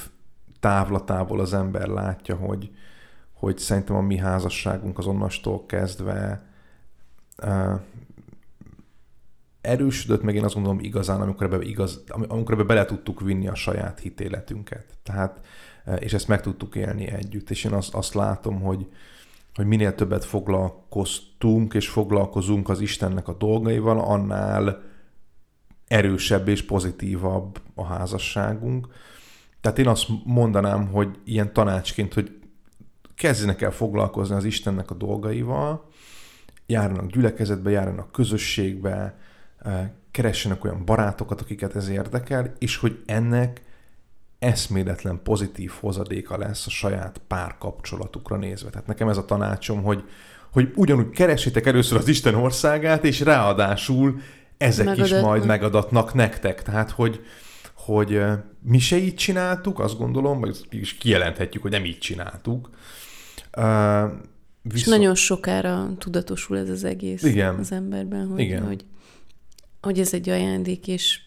távlatából 0.60 1.40
az 1.40 1.54
ember 1.54 1.86
látja, 1.86 2.34
hogy, 2.34 2.70
hogy 3.32 3.58
szerintem 3.58 3.96
a 3.96 4.00
mi 4.00 4.16
házasságunk 4.16 4.98
az 4.98 5.06
onnastól 5.06 5.66
kezdve 5.66 6.46
erősödött, 9.66 10.22
meg 10.22 10.34
én 10.34 10.44
azt 10.44 10.54
gondolom 10.54 10.80
igazán, 10.80 11.20
amikor 11.20 11.46
ebbe, 11.46 11.64
igaz, 11.64 12.04
amikor 12.08 12.54
ebbe 12.54 12.62
bele 12.62 12.84
tudtuk 12.84 13.20
vinni 13.20 13.48
a 13.48 13.54
saját 13.54 13.98
hitéletünket. 13.98 14.84
Tehát, 15.02 15.40
e, 15.84 15.94
és 15.94 16.12
ezt 16.12 16.28
meg 16.28 16.40
tudtuk 16.40 16.74
élni 16.74 17.08
együtt. 17.08 17.50
És 17.50 17.64
én 17.64 17.72
azt, 17.72 17.94
azt 17.94 18.14
látom, 18.14 18.60
hogy, 18.60 18.86
hogy 19.54 19.66
minél 19.66 19.94
többet 19.94 20.24
foglalkoztunk 20.24 21.74
és 21.74 21.88
foglalkozunk 21.88 22.68
az 22.68 22.80
Istennek 22.80 23.28
a 23.28 23.36
dolgaival, 23.36 23.98
annál 24.00 24.82
erősebb 25.88 26.48
és 26.48 26.62
pozitívabb 26.62 27.60
a 27.74 27.84
házasságunk. 27.84 28.88
Tehát 29.60 29.78
én 29.78 29.88
azt 29.88 30.06
mondanám, 30.24 30.86
hogy 30.86 31.18
ilyen 31.24 31.52
tanácsként, 31.52 32.14
hogy 32.14 32.38
kezdjenek 33.14 33.62
el 33.62 33.70
foglalkozni 33.70 34.34
az 34.34 34.44
Istennek 34.44 34.90
a 34.90 34.94
dolgaival, 34.94 35.88
járnak 36.66 37.10
gyülekezetbe, 37.10 37.70
járnak 37.70 38.12
közösségbe, 38.12 39.18
keressenek 40.10 40.64
olyan 40.64 40.84
barátokat, 40.84 41.40
akiket 41.40 41.76
ez 41.76 41.88
érdekel, 41.88 42.52
és 42.58 42.76
hogy 42.76 43.02
ennek 43.06 43.62
eszméletlen 44.38 45.20
pozitív 45.22 45.72
hozadéka 45.80 46.38
lesz 46.38 46.66
a 46.66 46.70
saját 46.70 47.20
párkapcsolatukra 47.26 48.36
nézve. 48.36 48.70
Tehát 48.70 48.86
nekem 48.86 49.08
ez 49.08 49.16
a 49.16 49.24
tanácsom, 49.24 49.82
hogy, 49.82 50.04
hogy 50.52 50.72
ugyanúgy 50.74 51.10
keressétek 51.10 51.66
először 51.66 51.98
az 51.98 52.08
Isten 52.08 52.34
országát, 52.34 53.04
és 53.04 53.20
ráadásul 53.20 54.20
ezek 54.56 54.86
Megadat. 54.86 55.06
is 55.06 55.20
majd 55.20 55.46
megadatnak 55.46 56.14
nektek. 56.14 56.62
Tehát, 56.62 56.90
hogy, 56.90 57.24
hogy 57.74 58.22
mi 58.60 58.78
se 58.78 58.96
így 58.96 59.14
csináltuk, 59.14 59.78
azt 59.78 59.98
gondolom, 59.98 60.40
vagy 60.40 60.66
is 60.70 60.94
kijelenthetjük, 60.94 61.62
hogy 61.62 61.70
nem 61.70 61.84
így 61.84 61.98
csináltuk. 61.98 62.70
Viszont... 64.62 64.74
És 64.74 64.84
nagyon 64.84 65.14
sokára 65.14 65.88
tudatosul 65.98 66.58
ez 66.58 66.68
az 66.68 66.84
egész 66.84 67.22
Igen. 67.22 67.54
az 67.54 67.72
emberben, 67.72 68.26
hogy, 68.26 68.40
Igen. 68.40 68.66
hogy 68.66 68.84
hogy 69.86 70.00
ez 70.00 70.14
egy 70.14 70.28
ajándék, 70.28 70.88
és 70.88 71.20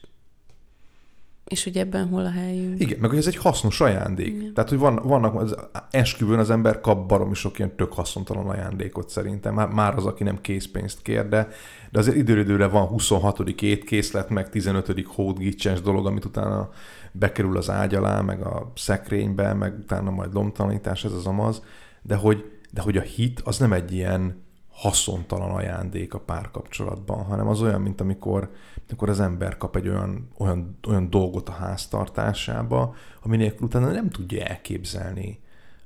és 1.50 1.64
hogy 1.64 1.78
ebben 1.78 2.08
hol 2.08 2.26
a 2.26 2.32
helyünk. 2.32 2.80
Igen, 2.80 3.00
meg 3.00 3.10
hogy 3.10 3.20
ez 3.20 3.28
egy 3.28 3.36
hasznos 3.36 3.82
ajándék. 3.82 4.28
Igen. 4.28 4.54
Tehát, 4.54 4.70
hogy 4.70 4.78
van, 4.78 5.00
vannak, 5.04 5.36
az 5.36 5.56
esküvőn 5.92 6.40
az 6.40 6.50
ember 6.50 6.82
kap 6.82 7.08
baromi 7.08 7.34
sok 7.34 7.60
ilyen 7.60 7.76
tök 7.76 7.94
haszontalan 7.94 8.48
ajándékot 8.48 9.10
szerintem. 9.10 9.54
Már, 9.54 9.68
már 9.68 9.96
az, 9.96 10.06
aki 10.06 10.24
nem 10.24 10.42
készpénzt 10.42 11.02
kér, 11.02 11.28
de, 11.28 11.48
de 11.92 12.00
azért 12.00 12.18
időre 12.18 12.68
van 12.68 12.86
26. 12.86 13.40
étkészlet, 13.62 14.30
meg 14.30 14.50
15. 14.50 15.06
hódgicsens 15.06 15.82
dolog, 15.82 16.06
amit 16.06 16.26
utána 16.26 16.70
bekerül 17.12 17.58
az 17.58 17.70
ágy 17.70 17.96
alá, 17.96 18.22
meg 18.22 18.42
a 18.42 18.72
szekrénybe, 18.76 19.54
meg 19.54 19.78
utána 19.80 20.10
majd 20.10 20.34
lomtalanítás, 20.34 21.04
ez 21.04 21.14
az 21.14 21.26
amaz. 21.26 21.64
De 22.02 22.16
hogy, 22.16 22.52
de 22.72 22.82
hogy 22.82 22.98
a 22.98 23.02
hit 23.02 23.42
az 23.44 23.58
nem 23.58 23.74
egy 23.74 23.92
ilyen 23.92 24.48
haszontalan 24.80 25.52
ajándék 25.52 26.14
a 26.14 26.20
párkapcsolatban, 26.20 27.24
hanem 27.24 27.48
az 27.48 27.62
olyan, 27.62 27.82
mint 27.82 28.02
amikor, 28.02 28.52
amikor 28.88 29.10
az 29.10 29.20
ember 29.20 29.58
kap 29.58 29.76
egy 29.76 29.88
olyan, 29.88 30.30
olyan, 30.38 30.78
olyan 30.88 31.10
dolgot 31.10 31.50
a 31.50 31.52
háztartásába, 31.52 32.96
ami 33.22 33.38
nélkül 33.38 33.68
utána 33.68 33.92
nem 33.92 34.10
tudja 34.10 34.46
elképzelni 34.46 35.40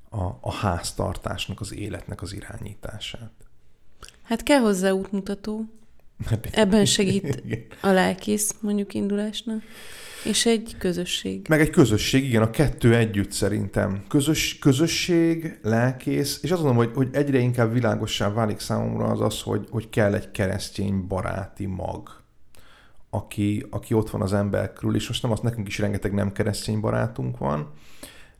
a, 0.09 0.23
a 0.41 0.51
háztartásnak, 0.51 1.59
az 1.59 1.73
életnek 1.73 2.21
az 2.21 2.33
irányítását. 2.33 3.31
Hát 4.23 4.43
kell 4.43 4.59
hozzá 4.59 4.91
útmutató. 4.91 5.65
Hát 6.25 6.49
Ebben 6.51 6.85
segít 6.85 7.43
a 7.81 7.89
lelkész 7.89 8.55
mondjuk 8.59 8.93
indulásnak. 8.93 9.61
És 10.23 10.45
egy 10.45 10.75
közösség. 10.77 11.45
Meg 11.49 11.59
egy 11.61 11.69
közösség, 11.69 12.23
igen, 12.25 12.41
a 12.41 12.49
kettő 12.49 12.95
együtt 12.95 13.31
szerintem. 13.31 14.03
Közös, 14.07 14.59
közösség, 14.59 15.59
lelkész, 15.61 16.39
és 16.41 16.51
azt 16.51 16.63
mondom, 16.63 16.85
hogy, 16.85 16.91
hogy 16.95 17.09
egyre 17.11 17.37
inkább 17.37 17.73
világossá 17.73 18.29
válik 18.29 18.59
számomra 18.59 19.05
az 19.05 19.21
az, 19.21 19.41
hogy, 19.41 19.67
hogy 19.69 19.89
kell 19.89 20.13
egy 20.13 20.31
keresztény 20.31 21.07
baráti 21.07 21.65
mag, 21.65 22.21
aki, 23.09 23.65
aki 23.69 23.93
ott 23.93 24.09
van 24.09 24.21
az 24.21 24.33
ember 24.33 24.73
körül, 24.73 24.95
és 24.95 25.07
most 25.07 25.21
nem 25.21 25.31
azt 25.31 25.43
nekünk 25.43 25.67
is 25.67 25.79
rengeteg 25.79 26.13
nem 26.13 26.31
keresztény 26.31 26.79
barátunk 26.79 27.37
van, 27.37 27.71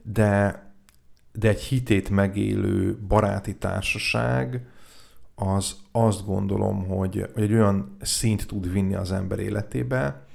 de, 0.01 0.63
de 1.31 1.47
egy 1.49 1.61
hitét 1.61 2.09
megélő 2.09 2.97
baráti 3.07 3.55
társaság, 3.55 4.67
az 5.35 5.75
azt 5.91 6.25
gondolom, 6.25 6.87
hogy, 6.87 7.25
hogy 7.33 7.43
egy 7.43 7.53
olyan 7.53 7.97
szint 8.01 8.47
tud 8.47 8.71
vinni 8.71 8.95
az 8.95 9.11
ember 9.11 9.39
életébe, 9.39 10.25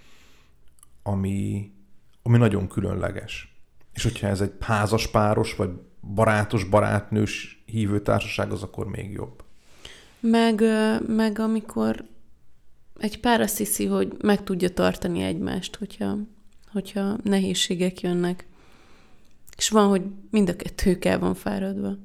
ami, 1.03 1.71
ami 2.23 2.39
nagyon 2.39 2.69
különleges. 2.69 3.57
És 3.93 4.03
hogyha 4.03 4.27
ez 4.27 4.41
egy 4.41 4.53
házas 4.61 5.09
páros, 5.09 5.57
vagy 5.57 5.71
barátos, 6.15 6.65
barátnős 6.65 7.63
hívőtársaság, 7.67 8.53
az 8.53 8.63
akkor 8.63 8.87
még 8.87 9.13
jobb. 9.13 9.43
Meg, 10.21 10.63
meg 11.07 11.39
amikor 11.39 12.05
egy 12.99 13.21
pár 13.21 13.41
azt 13.41 13.57
hiszi, 13.57 13.87
hogy 13.87 14.17
meg 14.23 14.45
tudja 14.45 14.71
tartani 14.71 15.23
egymást, 15.23 15.77
hogyha, 15.77 16.17
hogyha 16.73 17.17
nehézségek 17.23 18.01
jönnek. 18.01 18.47
És 19.57 19.69
van, 19.69 19.89
hogy 19.89 20.03
mind 20.31 20.49
a 20.49 20.57
kettőkkel 20.57 21.19
van 21.19 21.35
fáradva. 21.35 21.97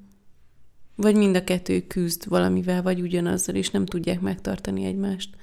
Vagy 0.96 1.16
mind 1.16 1.36
a 1.36 1.44
kettő 1.44 1.88
küzd 1.88 2.28
valamivel, 2.28 2.82
vagy 2.82 3.02
ugyanazzal, 3.02 3.56
és 3.56 3.70
nem 3.70 3.86
tudják 3.86 4.22
megtartani 4.22 4.86
egymást. 4.86 5.36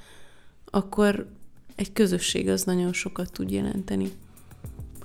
Akkor 0.64 1.26
egy 1.74 1.92
közösség 1.92 2.48
az 2.48 2.62
nagyon 2.64 2.92
sokat 2.92 3.32
tud 3.32 3.50
jelenteni, 3.50 4.10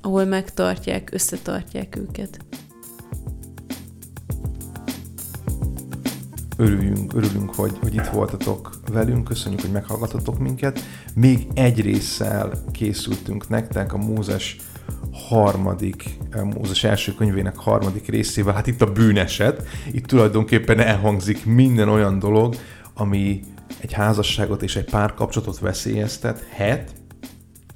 ahol 0.02 0.26
megtartják, 0.26 1.10
összetartják 1.14 1.96
őket. 1.96 2.39
Örüljünk, 6.58 7.14
örülünk, 7.14 7.56
hogy, 7.56 7.78
hogy 7.82 7.93
itt 7.93 8.08
voltatok 8.08 8.80
velünk, 8.91 9.24
köszönjük, 9.24 9.62
hogy 9.62 9.72
meghallgatotok 9.72 10.39
minket. 10.39 10.80
Még 11.16 11.48
egy 11.54 11.82
résszel 11.82 12.64
készültünk 12.72 13.50
nektek 13.50 13.93
a 13.93 13.98
Mózes 13.98 14.58
harmadik, 15.16 16.18
Mózes 16.43 16.84
első 16.84 17.13
könyvének 17.13 17.57
harmadik 17.57 18.07
részével, 18.07 18.53
hát 18.53 18.68
itt 18.68 18.82
a 18.82 18.91
bűneset, 18.91 19.68
itt 19.91 20.05
tulajdonképpen 20.05 20.80
elhangzik 20.80 21.45
minden 21.45 21.89
olyan 21.89 22.20
dolog, 22.20 22.55
ami 22.93 23.43
egy 23.82 23.93
házasságot 23.93 24.63
és 24.63 24.76
egy 24.76 24.89
párkapcsolatot 24.89 25.59
veszélyeztethet, 25.59 26.93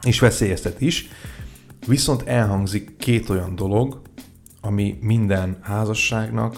és 0.02 0.20
veszélyeztet 0.20 0.82
is, 0.82 1.08
viszont 1.88 2.28
elhangzik 2.28 2.98
két 2.98 3.30
olyan 3.30 3.56
dolog, 3.56 4.02
ami 4.62 4.98
minden 5.02 5.58
házasságnak 5.62 6.56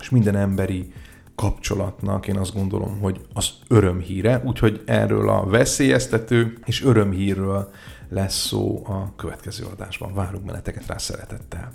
és 0.00 0.10
minden 0.10 0.36
emberi 0.36 0.92
kapcsolatnak 1.34 2.26
én 2.26 2.36
azt 2.36 2.54
gondolom, 2.54 3.00
hogy 3.00 3.20
az 3.32 3.50
örömhíre, 3.68 4.42
úgyhogy 4.44 4.82
erről 4.86 5.28
a 5.28 5.46
veszélyeztető 5.46 6.58
és 6.64 6.84
örömhírről 6.84 7.70
lesz 8.10 8.46
szó 8.46 8.82
a 8.86 9.12
következő 9.16 9.64
adásban. 9.64 10.14
Várunk 10.14 10.44
benneteket 10.44 10.86
rá 10.86 10.98
szeretettel. 10.98 11.72